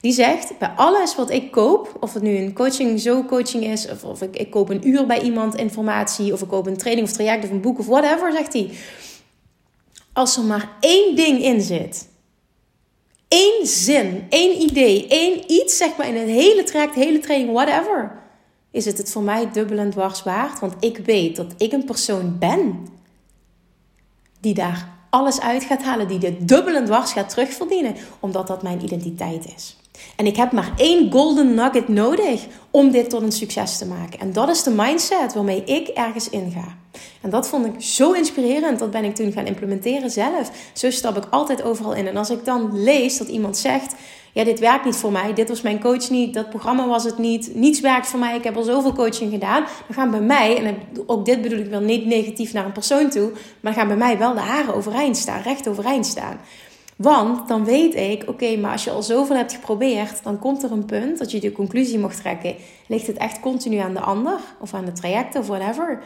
Die 0.00 0.12
zegt, 0.12 0.58
bij 0.58 0.68
alles 0.76 1.16
wat 1.16 1.30
ik 1.30 1.50
koop, 1.50 1.96
of 2.00 2.14
het 2.14 2.22
nu 2.22 2.36
een 2.36 2.52
coaching, 2.52 3.00
zo 3.00 3.24
coaching 3.24 3.64
is, 3.64 3.90
of, 3.90 4.04
of 4.04 4.22
ik, 4.22 4.36
ik 4.36 4.50
koop 4.50 4.68
een 4.68 4.88
uur 4.88 5.06
bij 5.06 5.20
iemand 5.20 5.54
informatie, 5.54 6.32
of 6.32 6.42
ik 6.42 6.48
koop 6.48 6.66
een 6.66 6.76
training 6.76 7.08
of 7.08 7.12
traject 7.12 7.44
of 7.44 7.50
een 7.50 7.60
boek 7.60 7.78
of 7.78 7.86
whatever, 7.86 8.32
zegt 8.32 8.52
hij 8.52 8.70
als 10.12 10.36
er 10.36 10.44
maar 10.44 10.68
één 10.80 11.16
ding 11.16 11.42
in 11.42 11.60
zit, 11.60 12.08
één 13.32 13.66
zin, 13.66 14.26
één 14.28 14.62
idee, 14.62 15.06
één 15.08 15.52
iets, 15.52 15.76
zeg 15.76 15.96
maar 15.96 16.08
in 16.08 16.16
een 16.16 16.28
hele 16.28 16.62
traject, 16.62 16.94
hele 16.94 17.18
training, 17.18 17.52
whatever, 17.52 18.12
is 18.70 18.84
het 18.84 18.98
het 18.98 19.10
voor 19.10 19.22
mij 19.22 19.50
dubbel 19.52 19.78
en 19.78 19.90
dwars 19.90 20.22
waard. 20.22 20.60
Want 20.60 20.74
ik 20.80 20.98
weet 20.98 21.36
dat 21.36 21.54
ik 21.56 21.72
een 21.72 21.84
persoon 21.84 22.38
ben 22.38 22.86
die 24.40 24.54
daar 24.54 24.88
alles 25.10 25.40
uit 25.40 25.64
gaat 25.64 25.82
halen, 25.82 26.08
die 26.08 26.18
dit 26.18 26.48
dubbel 26.48 26.74
en 26.74 26.84
dwars 26.84 27.12
gaat 27.12 27.28
terugverdienen, 27.28 27.94
omdat 28.20 28.46
dat 28.46 28.62
mijn 28.62 28.84
identiteit 28.84 29.54
is. 29.56 29.76
En 30.16 30.26
ik 30.26 30.36
heb 30.36 30.52
maar 30.52 30.72
één 30.76 31.12
golden 31.12 31.54
nugget 31.54 31.88
nodig 31.88 32.46
om 32.70 32.90
dit 32.90 33.10
tot 33.10 33.22
een 33.22 33.32
succes 33.32 33.78
te 33.78 33.86
maken. 33.86 34.20
En 34.20 34.32
dat 34.32 34.48
is 34.48 34.62
de 34.62 34.70
mindset 34.70 35.34
waarmee 35.34 35.64
ik 35.64 35.88
ergens 35.88 36.30
inga. 36.30 36.76
En 37.20 37.30
dat 37.30 37.48
vond 37.48 37.66
ik 37.66 37.80
zo 37.80 38.12
inspirerend. 38.12 38.78
Dat 38.78 38.90
ben 38.90 39.04
ik 39.04 39.14
toen 39.14 39.32
gaan 39.32 39.46
implementeren 39.46 40.10
zelf. 40.10 40.50
Zo 40.72 40.90
stap 40.90 41.16
ik 41.16 41.24
altijd 41.30 41.62
overal 41.62 41.94
in. 41.94 42.06
En 42.06 42.16
als 42.16 42.30
ik 42.30 42.44
dan 42.44 42.82
lees 42.82 43.18
dat 43.18 43.28
iemand 43.28 43.56
zegt: 43.56 43.94
Ja, 44.32 44.44
dit 44.44 44.58
werkt 44.58 44.84
niet 44.84 44.96
voor 44.96 45.12
mij. 45.12 45.34
Dit 45.34 45.48
was 45.48 45.62
mijn 45.62 45.80
coach 45.80 46.10
niet. 46.10 46.34
Dat 46.34 46.50
programma 46.50 46.86
was 46.86 47.04
het 47.04 47.18
niet. 47.18 47.54
Niets 47.54 47.80
werkt 47.80 48.06
voor 48.06 48.18
mij. 48.18 48.36
Ik 48.36 48.44
heb 48.44 48.56
al 48.56 48.62
zoveel 48.62 48.92
coaching 48.92 49.32
gedaan. 49.32 49.62
Dan 49.86 49.94
gaan 49.94 50.10
bij 50.10 50.20
mij, 50.20 50.56
en 50.56 50.76
ook 51.06 51.24
dit 51.24 51.42
bedoel 51.42 51.58
ik 51.58 51.70
wel 51.70 51.80
niet 51.80 52.06
negatief 52.06 52.52
naar 52.52 52.64
een 52.64 52.72
persoon 52.72 53.10
toe. 53.10 53.30
Maar 53.60 53.72
gaan 53.72 53.88
bij 53.88 53.96
mij 53.96 54.18
wel 54.18 54.34
de 54.34 54.40
haren 54.40 54.74
overeind 54.74 55.16
staan. 55.16 55.42
Recht 55.42 55.68
overeind 55.68 56.06
staan. 56.06 56.40
Want 57.02 57.48
dan 57.48 57.64
weet 57.64 57.94
ik, 57.94 58.28
oké, 58.28 58.56
maar 58.56 58.72
als 58.72 58.84
je 58.84 58.90
al 58.90 59.02
zoveel 59.02 59.36
hebt 59.36 59.52
geprobeerd, 59.52 60.22
dan 60.22 60.38
komt 60.38 60.62
er 60.62 60.72
een 60.72 60.84
punt 60.84 61.18
dat 61.18 61.30
je 61.30 61.40
de 61.40 61.52
conclusie 61.52 61.98
mag 61.98 62.14
trekken. 62.14 62.54
Ligt 62.86 63.06
het 63.06 63.16
echt 63.16 63.40
continu 63.40 63.76
aan 63.76 63.92
de 63.92 64.00
ander 64.00 64.38
of 64.60 64.74
aan 64.74 64.84
de 64.84 64.92
traject 64.92 65.36
of 65.36 65.46
whatever? 65.46 66.02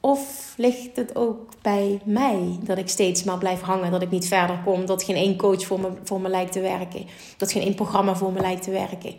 Of 0.00 0.54
ligt 0.56 0.96
het 0.96 1.16
ook 1.16 1.48
bij 1.62 2.00
mij 2.04 2.58
dat 2.62 2.78
ik 2.78 2.88
steeds 2.88 3.24
maar 3.24 3.38
blijf 3.38 3.60
hangen, 3.60 3.90
dat 3.90 4.02
ik 4.02 4.10
niet 4.10 4.28
verder 4.28 4.60
kom, 4.64 4.86
dat 4.86 5.02
geen 5.02 5.16
één 5.16 5.36
coach 5.36 5.66
voor 5.66 5.80
me, 5.80 5.88
voor 6.04 6.20
me 6.20 6.28
lijkt 6.28 6.52
te 6.52 6.60
werken, 6.60 7.06
dat 7.36 7.52
geen 7.52 7.62
één 7.62 7.74
programma 7.74 8.16
voor 8.16 8.32
me 8.32 8.40
lijkt 8.40 8.62
te 8.62 8.70
werken? 8.70 9.14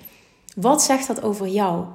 Wat 0.56 0.82
zegt 0.82 1.08
dat 1.08 1.24
over 1.24 1.48
jou? 1.48 1.86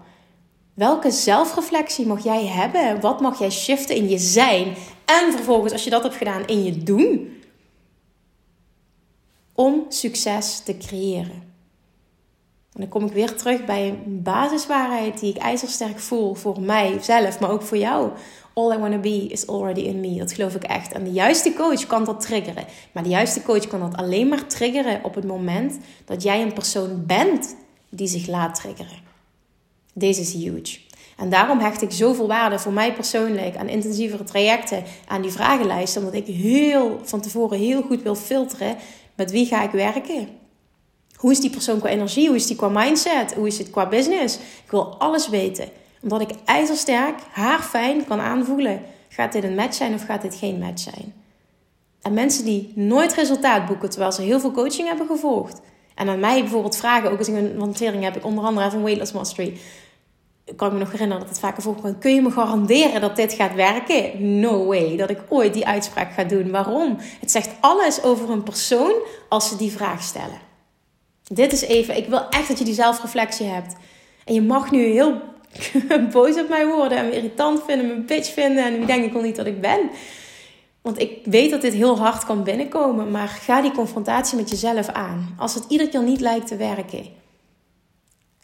Welke 0.75 1.11
zelfreflectie 1.11 2.07
mag 2.07 2.25
jij 2.25 2.47
hebben? 2.47 3.01
Wat 3.01 3.21
mag 3.21 3.39
jij 3.39 3.51
shiften 3.51 3.97
in 3.97 4.09
je 4.09 4.19
zijn? 4.19 4.67
En 5.05 5.33
vervolgens, 5.33 5.73
als 5.73 5.85
je 5.85 5.91
dat 5.91 6.03
hebt 6.03 6.17
gedaan, 6.17 6.47
in 6.47 6.65
je 6.65 6.83
doen? 6.83 7.43
Om 9.55 9.85
succes 9.89 10.61
te 10.65 10.77
creëren. 10.77 11.53
En 12.75 12.81
dan 12.81 12.89
kom 12.89 13.05
ik 13.05 13.13
weer 13.13 13.35
terug 13.35 13.65
bij 13.65 13.89
een 13.89 14.23
basiswaarheid 14.23 15.21
die 15.21 15.31
ik 15.31 15.37
ijzersterk 15.37 15.99
voel 15.99 16.35
voor 16.35 16.61
mijzelf, 16.61 17.41
maar 17.41 17.51
ook 17.51 17.63
voor 17.63 17.79
jou. 17.79 18.11
All 18.55 18.73
I 18.73 18.79
want 18.79 18.93
to 18.93 19.01
be 19.01 19.27
is 19.29 19.47
already 19.47 19.81
in 19.81 20.01
me. 20.01 20.19
Dat 20.19 20.33
geloof 20.33 20.55
ik 20.55 20.63
echt. 20.63 20.93
En 20.93 21.05
de 21.05 21.13
juiste 21.13 21.53
coach 21.53 21.87
kan 21.87 22.05
dat 22.05 22.21
triggeren. 22.21 22.65
Maar 22.93 23.03
de 23.03 23.09
juiste 23.09 23.43
coach 23.43 23.67
kan 23.67 23.81
dat 23.81 23.97
alleen 23.97 24.29
maar 24.29 24.47
triggeren 24.47 25.05
op 25.05 25.15
het 25.15 25.25
moment 25.25 25.79
dat 26.05 26.23
jij 26.23 26.43
een 26.43 26.53
persoon 26.53 27.07
bent 27.07 27.57
die 27.89 28.07
zich 28.07 28.27
laat 28.27 28.55
triggeren. 28.55 28.99
Deze 29.93 30.21
is 30.21 30.33
huge. 30.33 30.79
En 31.17 31.31
daarom 31.31 31.59
hecht 31.59 31.83
ik 31.83 31.91
zoveel 31.91 32.27
waarde 32.27 32.59
voor 32.59 32.73
mij 32.73 32.95
persoonlijk 32.95 33.57
aan 33.57 33.69
intensievere 33.69 34.25
trajecten, 34.25 34.85
aan 35.07 35.23
die 35.23 35.31
vragenlijst, 35.31 35.97
omdat 35.97 36.15
ik 36.15 36.27
heel 36.27 37.01
van 37.03 37.21
tevoren 37.21 37.59
heel 37.59 37.83
goed 37.83 38.03
wil 38.03 38.15
filteren 38.15 38.77
met 39.15 39.31
wie 39.31 39.47
ga 39.47 39.63
ik 39.63 39.71
werken? 39.71 40.29
Hoe 41.17 41.31
is 41.31 41.41
die 41.41 41.51
persoon 41.51 41.79
qua 41.79 41.89
energie? 41.89 42.27
Hoe 42.27 42.37
is 42.37 42.47
die 42.47 42.57
qua 42.57 42.69
mindset? 42.69 43.35
Hoe 43.35 43.47
is 43.47 43.59
het 43.59 43.71
qua 43.71 43.89
business? 43.89 44.37
Ik 44.37 44.71
wil 44.71 44.97
alles 44.99 45.29
weten. 45.29 45.69
Omdat 46.03 46.21
ik 46.21 46.31
ijzersterk, 46.45 47.19
haarfijn 47.31 48.05
kan 48.05 48.21
aanvoelen. 48.21 48.83
Gaat 49.09 49.33
dit 49.33 49.45
een 49.45 49.55
match 49.55 49.75
zijn 49.75 49.95
of 49.95 50.05
gaat 50.05 50.23
dit 50.23 50.35
geen 50.35 50.59
match 50.59 50.83
zijn? 50.83 51.15
En 52.03 52.15
mensen 52.15 52.45
die 52.45 52.73
nooit 52.75 53.15
resultaat 53.15 53.67
boeken 53.67 53.91
terwijl 53.91 54.13
ze 54.13 54.23
heel 54.23 54.41
veel 54.41 54.53
coaching 54.53 54.89
hebben 54.89 55.07
gevolgd. 55.07 55.61
En 55.95 56.09
aan 56.09 56.21
mij 56.21 56.41
bijvoorbeeld 56.41 56.77
vragen, 56.77 57.11
ook 57.11 57.19
als 57.19 57.29
ik 57.29 57.35
een 57.35 57.57
lancering 57.57 58.03
heb, 58.03 58.17
ik 58.17 58.25
onder 58.25 58.45
andere 58.45 58.71
van 58.71 58.83
Weightless 58.83 59.13
Mastery 59.13 59.59
kan 60.57 60.67
ik 60.67 60.73
me 60.73 60.79
nog 60.79 60.91
herinneren 60.91 61.23
dat 61.23 61.33
het 61.33 61.41
vaker 61.41 61.63
voorkwam. 61.63 61.99
Kun 61.99 62.15
je 62.15 62.23
me 62.23 62.31
garanderen 62.31 63.01
dat 63.01 63.17
dit 63.17 63.33
gaat 63.33 63.55
werken? 63.55 64.41
No 64.41 64.67
way. 64.67 64.97
Dat 64.97 65.11
ik 65.11 65.21
ooit 65.29 65.55
die 65.55 65.67
uitspraak 65.67 66.13
ga 66.13 66.25
doen. 66.25 66.51
Waarom? 66.51 66.97
Het 67.21 67.31
zegt 67.31 67.51
alles 67.61 68.03
over 68.03 68.31
een 68.31 68.43
persoon 68.43 68.95
als 69.29 69.49
ze 69.49 69.57
die 69.57 69.73
vraag 69.73 70.03
stellen. 70.03 70.39
Dit 71.23 71.53
is 71.53 71.63
even, 71.63 71.97
ik 71.97 72.07
wil 72.07 72.29
echt 72.29 72.49
dat 72.49 72.59
je 72.59 72.65
die 72.65 72.75
zelfreflectie 72.75 73.47
hebt. 73.47 73.75
En 74.25 74.35
je 74.35 74.43
mag 74.43 74.71
nu 74.71 74.85
heel 74.85 75.21
boos 76.13 76.41
op 76.41 76.49
mij 76.49 76.67
worden 76.67 76.99
en 76.99 77.05
me 77.05 77.17
irritant 77.17 77.63
vinden, 77.67 77.87
me 77.87 78.01
bitch 78.01 78.33
vinden 78.33 78.65
en 78.65 78.77
wie 78.77 78.87
denk 78.87 79.05
ik 79.05 79.13
wel 79.13 79.23
niet 79.23 79.37
dat 79.37 79.47
ik 79.47 79.61
ben. 79.61 79.91
Want 80.83 81.01
ik 81.01 81.19
weet 81.25 81.51
dat 81.51 81.61
dit 81.61 81.73
heel 81.73 81.99
hard 81.99 82.25
kan 82.25 82.43
binnenkomen, 82.43 83.11
maar 83.11 83.29
ga 83.29 83.63
die 83.63 83.73
confrontatie 83.73 84.37
met 84.37 84.51
jezelf 84.51 84.89
aan. 84.89 85.35
Als 85.39 85.55
het 85.55 85.65
iedere 85.69 85.91
keer 85.91 86.03
niet 86.03 86.21
lijkt 86.21 86.47
te 86.47 86.57
werken, 86.57 87.07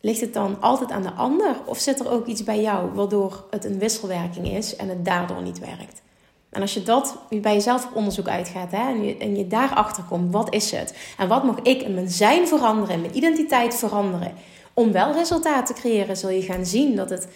Ligt 0.00 0.20
het 0.20 0.34
dan 0.34 0.56
altijd 0.60 0.90
aan 0.90 1.02
de 1.02 1.12
ander 1.12 1.56
of 1.64 1.78
zit 1.78 2.00
er 2.00 2.10
ook 2.10 2.26
iets 2.26 2.44
bij 2.44 2.60
jou 2.60 2.90
waardoor 2.94 3.44
het 3.50 3.64
een 3.64 3.78
wisselwerking 3.78 4.48
is 4.50 4.76
en 4.76 4.88
het 4.88 5.04
daardoor 5.04 5.42
niet 5.42 5.58
werkt? 5.58 6.02
En 6.50 6.60
als 6.60 6.74
je 6.74 6.82
dat 6.82 7.16
bij 7.30 7.54
jezelf 7.54 7.84
op 7.84 7.96
onderzoek 7.96 8.28
uitgaat 8.28 8.70
hè, 8.70 8.88
en, 8.88 9.04
je, 9.04 9.16
en 9.16 9.36
je 9.36 9.46
daarachter 9.46 10.02
komt, 10.02 10.32
wat 10.32 10.54
is 10.54 10.70
het? 10.70 10.94
En 11.18 11.28
wat 11.28 11.44
mag 11.44 11.56
ik 11.62 11.82
in 11.82 11.94
mijn 11.94 12.08
zijn 12.08 12.48
veranderen, 12.48 12.94
in 12.94 13.00
mijn 13.00 13.16
identiteit 13.16 13.74
veranderen? 13.74 14.34
Om 14.74 14.92
wel 14.92 15.12
resultaat 15.12 15.66
te 15.66 15.72
creëren, 15.72 16.16
zul 16.16 16.30
je 16.30 16.42
gaan 16.42 16.66
zien 16.66 16.96
dat 16.96 17.10
het, 17.10 17.28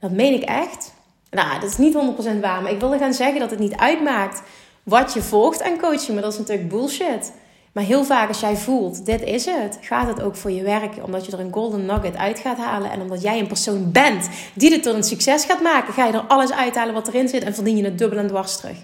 dat 0.00 0.10
meen 0.10 0.32
ik 0.32 0.42
echt. 0.42 0.92
Nou, 1.30 1.60
dat 1.60 1.70
is 1.70 1.78
niet 1.78 1.94
100% 1.94 2.40
waar, 2.40 2.62
maar 2.62 2.72
ik 2.72 2.80
wilde 2.80 2.98
gaan 2.98 3.14
zeggen 3.14 3.40
dat 3.40 3.50
het 3.50 3.58
niet 3.58 3.76
uitmaakt 3.76 4.42
wat 4.82 5.12
je 5.12 5.22
volgt 5.22 5.62
aan 5.62 5.78
coaching. 5.78 6.12
Maar 6.12 6.22
dat 6.22 6.32
is 6.32 6.38
natuurlijk 6.38 6.68
bullshit. 6.68 7.32
Maar 7.72 7.84
heel 7.84 8.04
vaak 8.04 8.28
als 8.28 8.40
jij 8.40 8.56
voelt, 8.56 9.06
dit 9.06 9.22
is 9.22 9.44
het, 9.44 9.78
gaat 9.80 10.08
het 10.08 10.22
ook 10.22 10.36
voor 10.36 10.50
je 10.50 10.62
werken. 10.62 11.04
Omdat 11.04 11.26
je 11.26 11.32
er 11.32 11.40
een 11.40 11.52
golden 11.52 11.86
nugget 11.86 12.16
uit 12.16 12.38
gaat 12.38 12.56
halen. 12.56 12.90
En 12.90 13.00
omdat 13.00 13.22
jij 13.22 13.38
een 13.38 13.46
persoon 13.46 13.92
bent 13.92 14.28
die 14.54 14.70
dit 14.70 14.82
tot 14.82 14.94
een 14.94 15.02
succes 15.02 15.44
gaat 15.44 15.62
maken, 15.62 15.92
ga 15.92 16.06
je 16.06 16.12
er 16.12 16.26
alles 16.28 16.52
uithalen 16.52 16.94
wat 16.94 17.08
erin 17.08 17.28
zit 17.28 17.42
en 17.42 17.54
verdien 17.54 17.76
je 17.76 17.84
het 17.84 17.98
dubbel 17.98 18.18
en 18.18 18.26
dwars 18.26 18.56
terug. 18.56 18.76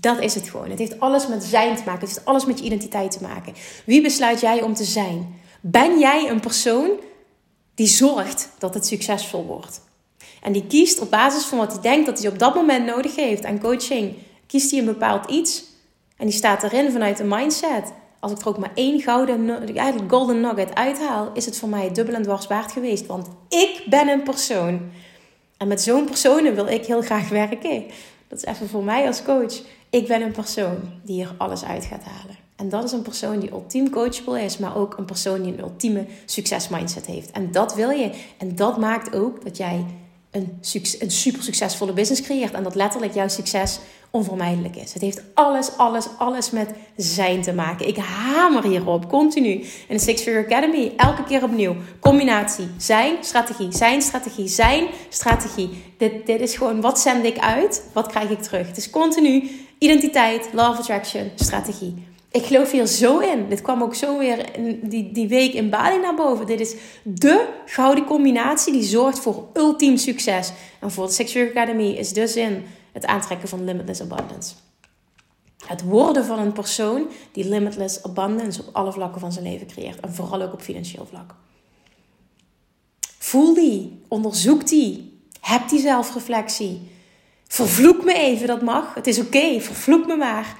Dat 0.00 0.20
is 0.20 0.34
het 0.34 0.48
gewoon. 0.48 0.70
Het 0.70 0.78
heeft 0.78 1.00
alles 1.00 1.26
met 1.26 1.44
zijn 1.44 1.76
te 1.76 1.82
maken. 1.84 2.00
Het 2.00 2.14
heeft 2.14 2.26
alles 2.26 2.44
met 2.44 2.58
je 2.58 2.64
identiteit 2.64 3.10
te 3.10 3.22
maken. 3.22 3.54
Wie 3.86 4.02
besluit 4.02 4.40
jij 4.40 4.62
om 4.62 4.74
te 4.74 4.84
zijn? 4.84 5.40
Ben 5.60 5.98
jij 5.98 6.28
een 6.30 6.40
persoon 6.40 6.90
die 7.74 7.86
zorgt 7.86 8.50
dat 8.58 8.74
het 8.74 8.86
succesvol 8.86 9.44
wordt? 9.44 9.80
En 10.42 10.52
die 10.52 10.66
kiest 10.66 11.00
op 11.00 11.10
basis 11.10 11.44
van 11.44 11.58
wat 11.58 11.72
hij 11.72 11.80
denkt 11.80 12.06
dat 12.06 12.18
hij 12.18 12.28
op 12.28 12.38
dat 12.38 12.54
moment 12.54 12.86
nodig 12.86 13.16
heeft 13.16 13.44
aan 13.44 13.60
coaching. 13.60 14.14
Kiest 14.46 14.70
hij 14.70 14.80
een 14.80 14.86
bepaald 14.86 15.30
iets 15.30 15.64
en 16.16 16.26
die 16.26 16.34
staat 16.34 16.62
erin 16.62 16.92
vanuit 16.92 17.18
een 17.18 17.28
mindset. 17.28 17.92
Als 18.24 18.32
ik 18.32 18.40
er 18.40 18.48
ook 18.48 18.58
maar 18.58 18.72
één 18.74 19.00
gouden, 19.00 19.48
eigenlijk 19.76 20.12
golden 20.12 20.40
nugget 20.40 20.74
uithaal, 20.74 21.30
is 21.34 21.44
het 21.44 21.58
voor 21.58 21.68
mij 21.68 21.92
dubbel 21.92 22.14
en 22.14 22.22
dwars 22.22 22.46
waard 22.46 22.72
geweest. 22.72 23.06
Want 23.06 23.28
ik 23.48 23.82
ben 23.88 24.08
een 24.08 24.22
persoon. 24.22 24.80
En 25.56 25.68
met 25.68 25.82
zo'n 25.82 26.04
persoon 26.04 26.54
wil 26.54 26.66
ik 26.66 26.84
heel 26.84 27.02
graag 27.02 27.28
werken. 27.28 27.84
Dat 28.28 28.38
is 28.38 28.44
even 28.44 28.68
voor 28.68 28.84
mij 28.84 29.06
als 29.06 29.22
coach. 29.22 29.60
Ik 29.90 30.06
ben 30.06 30.22
een 30.22 30.32
persoon 30.32 30.76
die 31.02 31.22
er 31.22 31.34
alles 31.38 31.64
uit 31.64 31.84
gaat 31.84 32.04
halen. 32.04 32.36
En 32.56 32.68
dat 32.68 32.84
is 32.84 32.92
een 32.92 33.02
persoon 33.02 33.40
die 33.40 33.50
ultiem 33.50 33.90
coachable 33.90 34.42
is, 34.42 34.58
maar 34.58 34.76
ook 34.76 34.96
een 34.98 35.04
persoon 35.04 35.42
die 35.42 35.52
een 35.52 35.60
ultieme 35.60 36.06
succesmindset 36.24 37.06
heeft. 37.06 37.30
En 37.30 37.52
dat 37.52 37.74
wil 37.74 37.90
je. 37.90 38.10
En 38.38 38.56
dat 38.56 38.78
maakt 38.78 39.14
ook 39.14 39.44
dat 39.44 39.56
jij 39.56 39.84
een, 40.30 40.58
een 40.98 41.10
super 41.10 41.42
succesvolle 41.42 41.92
business 41.92 42.22
creëert. 42.22 42.52
En 42.52 42.62
dat 42.62 42.74
letterlijk 42.74 43.14
jouw 43.14 43.28
succes 43.28 43.78
onvermijdelijk 44.14 44.76
is. 44.76 44.92
Het 44.92 45.02
heeft 45.02 45.22
alles, 45.34 45.76
alles, 45.76 46.06
alles 46.18 46.50
met 46.50 46.70
zijn 46.96 47.42
te 47.42 47.52
maken. 47.52 47.88
Ik 47.88 47.96
hamer 47.96 48.64
hierop, 48.64 49.08
continu. 49.08 49.50
In 49.88 49.96
de 49.96 49.98
Six 49.98 50.22
Figure 50.22 50.44
Academy, 50.44 50.92
elke 50.96 51.24
keer 51.24 51.42
opnieuw. 51.42 51.76
Combinatie, 52.00 52.68
zijn 52.78 53.16
strategie, 53.20 53.72
zijn 53.72 54.02
strategie, 54.02 54.48
zijn 54.48 54.86
strategie. 55.08 55.70
Dit, 55.98 56.26
dit 56.26 56.40
is 56.40 56.56
gewoon, 56.56 56.80
wat 56.80 57.00
zend 57.00 57.24
ik 57.24 57.38
uit? 57.38 57.88
Wat 57.92 58.06
krijg 58.06 58.30
ik 58.30 58.42
terug? 58.42 58.66
Het 58.66 58.76
is 58.76 58.90
continu 58.90 59.50
identiteit, 59.78 60.48
love 60.52 60.78
attraction, 60.78 61.30
strategie. 61.34 61.94
Ik 62.30 62.44
geloof 62.44 62.70
hier 62.70 62.86
zo 62.86 63.18
in. 63.18 63.48
Dit 63.48 63.62
kwam 63.62 63.82
ook 63.82 63.94
zo 63.94 64.18
weer 64.18 64.44
die, 64.82 65.12
die 65.12 65.28
week 65.28 65.52
in 65.52 65.70
Bali 65.70 65.98
naar 65.98 66.14
boven. 66.14 66.46
Dit 66.46 66.60
is 66.60 66.74
de 67.02 67.46
gouden 67.66 68.04
combinatie 68.04 68.72
die 68.72 68.82
zorgt 68.82 69.18
voor 69.18 69.44
ultiem 69.54 69.96
succes. 69.96 70.52
En 70.80 70.90
voor 70.90 71.06
de 71.06 71.12
Six 71.12 71.32
Figure 71.32 71.50
Academy 71.50 71.90
is 71.90 72.12
de 72.12 72.26
zin 72.26 72.64
het 72.94 73.06
aantrekken 73.06 73.48
van 73.48 73.64
limitless 73.64 74.00
abundance. 74.00 74.54
Het 75.66 75.82
worden 75.82 76.24
van 76.24 76.38
een 76.38 76.52
persoon 76.52 77.10
die 77.32 77.48
limitless 77.48 78.02
abundance 78.02 78.62
op 78.62 78.74
alle 78.74 78.92
vlakken 78.92 79.20
van 79.20 79.32
zijn 79.32 79.44
leven 79.44 79.66
creëert. 79.66 80.00
En 80.00 80.14
vooral 80.14 80.42
ook 80.42 80.52
op 80.52 80.60
financieel 80.60 81.06
vlak. 81.06 81.34
Voel 83.18 83.54
die, 83.54 84.02
onderzoek 84.08 84.66
die, 84.66 85.20
heb 85.40 85.68
die 85.68 85.80
zelfreflectie. 85.80 86.90
Vervloek 87.46 88.04
me 88.04 88.14
even, 88.14 88.46
dat 88.46 88.62
mag. 88.62 88.94
Het 88.94 89.06
is 89.06 89.18
oké, 89.18 89.60
vervloek 89.60 90.06
me 90.06 90.16
maar. 90.16 90.56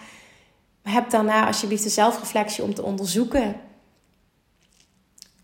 Maar 0.82 0.92
heb 0.92 1.10
daarna 1.10 1.46
alsjeblieft 1.46 1.82
de 1.82 1.88
zelfreflectie 1.88 2.64
om 2.64 2.74
te 2.74 2.82
onderzoeken. 2.82 3.60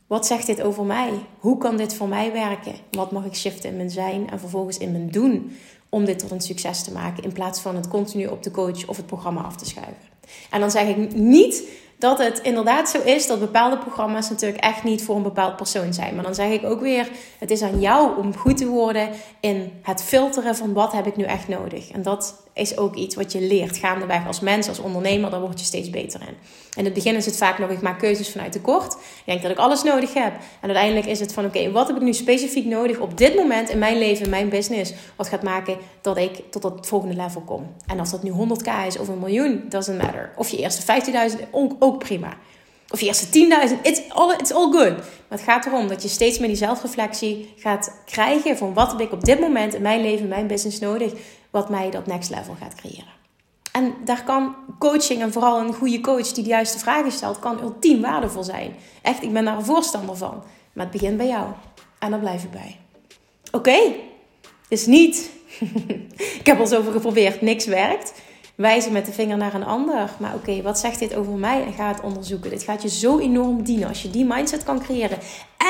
Wat 0.07 0.27
zegt 0.27 0.47
dit 0.47 0.63
over 0.63 0.85
mij? 0.85 1.13
Hoe 1.39 1.59
kan 1.59 1.77
dit 1.77 1.95
voor 1.95 2.09
mij 2.09 2.33
werken? 2.33 2.75
Wat 2.91 3.13
mag 3.13 3.25
ik 3.25 3.35
shiften 3.35 3.71
in 3.71 3.77
mijn 3.77 3.91
zijn 3.91 4.31
en 4.31 4.41
vervolgens 4.41 4.79
in 4.79 4.93
mijn 4.93 5.11
doen? 5.11 5.57
Om 5.91 6.05
dit 6.05 6.19
tot 6.19 6.31
een 6.31 6.41
succes 6.41 6.83
te 6.83 6.93
maken. 6.93 7.23
In 7.23 7.33
plaats 7.33 7.61
van 7.61 7.77
het 7.77 7.89
continu 7.89 8.27
op 8.27 8.43
de 8.43 8.51
coach 8.51 8.87
of 8.87 8.97
het 8.97 9.07
programma 9.07 9.41
af 9.41 9.57
te 9.57 9.67
schuiven. 9.67 10.09
En 10.51 10.61
dan 10.61 10.71
zeg 10.71 10.89
ik 10.89 11.15
niet 11.15 11.63
dat 11.99 12.19
het 12.19 12.39
inderdaad 12.39 12.89
zo 12.89 13.01
is 13.01 13.27
dat 13.27 13.39
bepaalde 13.39 13.79
programma's 13.79 14.31
natuurlijk 14.31 14.63
echt 14.63 14.85
niet 14.85 15.03
voor 15.03 15.17
een 15.17 15.23
bepaald 15.23 15.57
persoon 15.57 15.95
zijn. 15.95 16.15
Maar 16.15 16.25
dan 16.25 16.35
zeg 16.35 16.51
ik 16.51 16.65
ook 16.65 16.81
weer: 16.81 17.11
het 17.39 17.51
is 17.51 17.63
aan 17.63 17.81
jou 17.81 18.19
om 18.19 18.37
goed 18.37 18.57
te 18.57 18.67
worden 18.67 19.09
in 19.41 19.73
het 19.83 20.03
filteren 20.03 20.57
van 20.57 20.73
wat 20.73 20.93
heb 20.93 21.07
ik 21.07 21.17
nu 21.17 21.25
echt 21.25 21.49
nodig. 21.49 21.91
En 21.91 22.03
dat 22.03 22.35
is 22.61 22.77
ook 22.77 22.95
iets 22.95 23.15
wat 23.15 23.33
je 23.33 23.41
leert 23.41 23.77
gaandeweg 23.77 24.27
als 24.27 24.41
mens, 24.41 24.69
als 24.69 24.79
ondernemer. 24.79 25.31
Daar 25.31 25.41
word 25.41 25.59
je 25.59 25.65
steeds 25.65 25.91
beter 25.91 26.21
in. 26.21 26.35
In 26.77 26.85
het 26.85 26.95
begin 26.95 27.15
is 27.15 27.27
het 27.27 27.37
vaak 27.37 27.59
nog: 27.59 27.71
ik 27.71 27.83
maak 27.83 27.99
keuzes 27.99 28.31
vanuit 28.31 28.53
tekort. 28.53 28.93
Ik 28.93 29.23
denk 29.25 29.43
dat 29.43 29.51
ik 29.51 29.59
alles 29.59 29.83
nodig 29.83 30.15
heb. 30.15 30.33
En 30.33 30.69
uiteindelijk 30.69 31.07
is 31.07 31.21
het 31.21 31.33
van: 31.33 31.45
oké, 31.45 31.71
wat 31.71 31.87
heb 31.87 31.97
ik 31.97 32.03
nu 32.03 32.15
specifiek 32.15 32.65
nodig 32.65 32.99
op 32.99 33.19
dit 33.19 33.35
moment 33.35 33.69
in 33.69 33.79
mijn 33.79 33.99
leven, 33.99 34.31
mijn 34.31 34.49
business, 34.49 34.93
wat 35.17 35.29
gaat 35.29 35.43
maken 35.43 35.77
dat 36.01 36.17
ik 36.17 36.43
tot 36.51 36.63
het 36.63 36.87
volgende 36.87 37.15
level 37.15 37.41
kom. 37.41 37.75
En 37.87 37.99
als 37.99 38.11
dat 38.11 38.23
nu 38.23 38.33
100k 38.33 38.87
is 38.87 38.99
of 38.99 39.09
een 39.09 39.19
miljoen, 39.19 39.65
doesn't 39.69 40.03
matter. 40.03 40.33
Of 40.37 40.49
je 40.49 40.57
eerste 40.57 41.03
15.000, 41.39 41.51
ook 41.79 41.99
prima. 41.99 42.37
Of 42.93 43.01
je 43.01 43.07
eerste 43.07 43.27
10.000, 43.71 43.81
it's 43.83 44.01
all, 44.09 44.33
it's 44.39 44.53
all 44.53 44.71
good. 44.71 44.97
Maar 44.97 45.39
het 45.39 45.43
gaat 45.43 45.67
erom 45.67 45.89
dat 45.89 46.03
je 46.03 46.09
steeds 46.09 46.39
meer 46.39 46.49
die 46.49 46.57
zelfreflectie 46.57 47.53
gaat 47.57 47.93
krijgen 48.07 48.57
van 48.57 48.75
wat 48.75 48.91
heb 48.91 49.01
ik 49.01 49.13
op 49.13 49.25
dit 49.25 49.41
moment 49.41 49.75
in 49.75 49.83
mijn 49.83 50.01
leven, 50.01 50.29
mijn 50.29 50.47
business 50.47 50.79
nodig, 50.79 51.13
wat 51.51 51.69
mij 51.69 51.91
dat 51.91 52.07
next 52.07 52.31
level 52.31 52.55
gaat 52.61 52.75
creëren. 52.75 53.19
En 53.73 53.95
daar 54.05 54.25
kan 54.25 54.55
coaching 54.79 55.23
en 55.23 55.33
vooral 55.33 55.61
een 55.61 55.75
goede 55.75 56.01
coach 56.01 56.33
die 56.33 56.43
de 56.45 56.51
juiste 56.51 56.79
vragen 56.79 57.13
stelt, 57.13 57.39
kan 57.39 57.61
ultiem 57.61 58.01
waardevol 58.01 58.43
zijn. 58.43 58.75
Echt, 59.03 59.23
ik 59.23 59.33
ben 59.33 59.45
daar 59.45 59.57
een 59.57 59.65
voorstander 59.65 60.17
van. 60.17 60.43
Maar 60.73 60.85
het 60.85 61.01
begint 61.01 61.17
bij 61.17 61.27
jou. 61.27 61.47
En 61.99 62.11
daar 62.11 62.21
blijf 62.21 62.45
ik 62.45 62.51
bij. 62.51 62.79
Oké, 63.53 63.79
is 64.69 64.87
niet. 64.87 65.31
ik 66.41 66.47
heb 66.47 66.59
al 66.59 66.67
zoveel 66.67 66.93
geprobeerd, 66.93 67.41
niks 67.41 67.65
werkt 67.67 68.13
wijzen 68.61 68.93
met 68.93 69.07
de 69.07 69.13
vinger 69.13 69.37
naar 69.37 69.55
een 69.55 69.65
ander. 69.65 70.11
Maar 70.19 70.35
oké, 70.35 70.63
wat 70.63 70.79
zegt 70.79 70.99
dit 70.99 71.15
over 71.15 71.33
mij? 71.33 71.65
En 71.65 71.73
ga 71.73 71.89
het 71.89 72.01
onderzoeken. 72.01 72.51
Dit 72.51 72.63
gaat 72.63 72.83
je 72.83 72.89
zo 72.89 73.19
enorm 73.19 73.63
dienen 73.63 73.89
als 73.89 74.03
je 74.03 74.11
die 74.11 74.25
mindset 74.25 74.65
kan 74.65 74.81
creëren. 74.81 75.19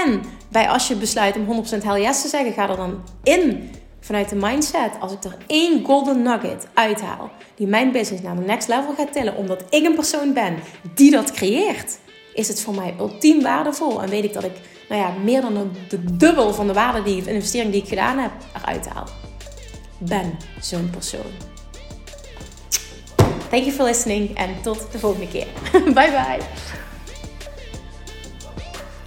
En 0.05 0.23
bij 0.49 0.69
als 0.69 0.89
je 0.89 0.95
besluit 0.95 1.37
om 1.37 1.65
100% 1.65 1.83
hell 1.83 2.03
yes 2.03 2.23
te 2.23 2.29
zeggen, 2.29 2.53
ga 2.53 2.69
er 2.69 2.77
dan 2.77 3.03
in 3.23 3.71
vanuit 4.01 4.29
de 4.29 4.37
mindset. 4.37 4.91
Als 5.01 5.13
ik 5.13 5.25
er 5.25 5.37
één 5.47 5.85
golden 5.85 6.23
nugget 6.23 6.67
uithaal 6.75 7.31
die 7.55 7.67
mijn 7.67 7.93
business 7.93 8.23
naar 8.23 8.37
de 8.37 8.43
next 8.43 8.69
level 8.69 8.95
gaat 8.95 9.13
tillen, 9.13 9.37
omdat 9.37 9.65
ik 9.71 9.87
een 9.87 9.95
persoon 9.95 10.33
ben 10.33 10.57
die 10.95 11.11
dat 11.11 11.31
creëert, 11.31 11.99
is 12.35 12.49
het 12.49 12.63
voor 12.63 12.75
mij 12.75 12.95
ultiem 12.99 13.43
waardevol. 13.43 14.03
En 14.03 14.09
weet 14.09 14.25
ik 14.25 14.33
dat 14.33 14.45
ik 14.45 14.61
nou 14.89 15.01
ja, 15.01 15.13
meer 15.25 15.41
dan 15.41 15.71
de 15.89 16.17
dubbel 16.17 16.55
van 16.55 16.67
de 16.67 16.73
waarde 16.73 17.03
die 17.03 17.23
de 17.23 17.33
investering 17.33 17.73
die 17.73 17.83
ik 17.83 17.89
gedaan 17.89 18.19
heb 18.19 18.31
eruit 18.63 18.89
haal. 18.89 19.07
Ben 19.99 20.37
zo'n 20.61 20.91
persoon. 20.91 21.31
Thank 23.51 23.65
you 23.65 23.73
for 23.73 23.85
listening 23.85 24.37
en 24.37 24.63
tot 24.63 24.93
de 24.93 24.99
volgende 24.99 25.29
keer. 25.29 25.47
bye 25.95 26.11
bye. 26.11 26.90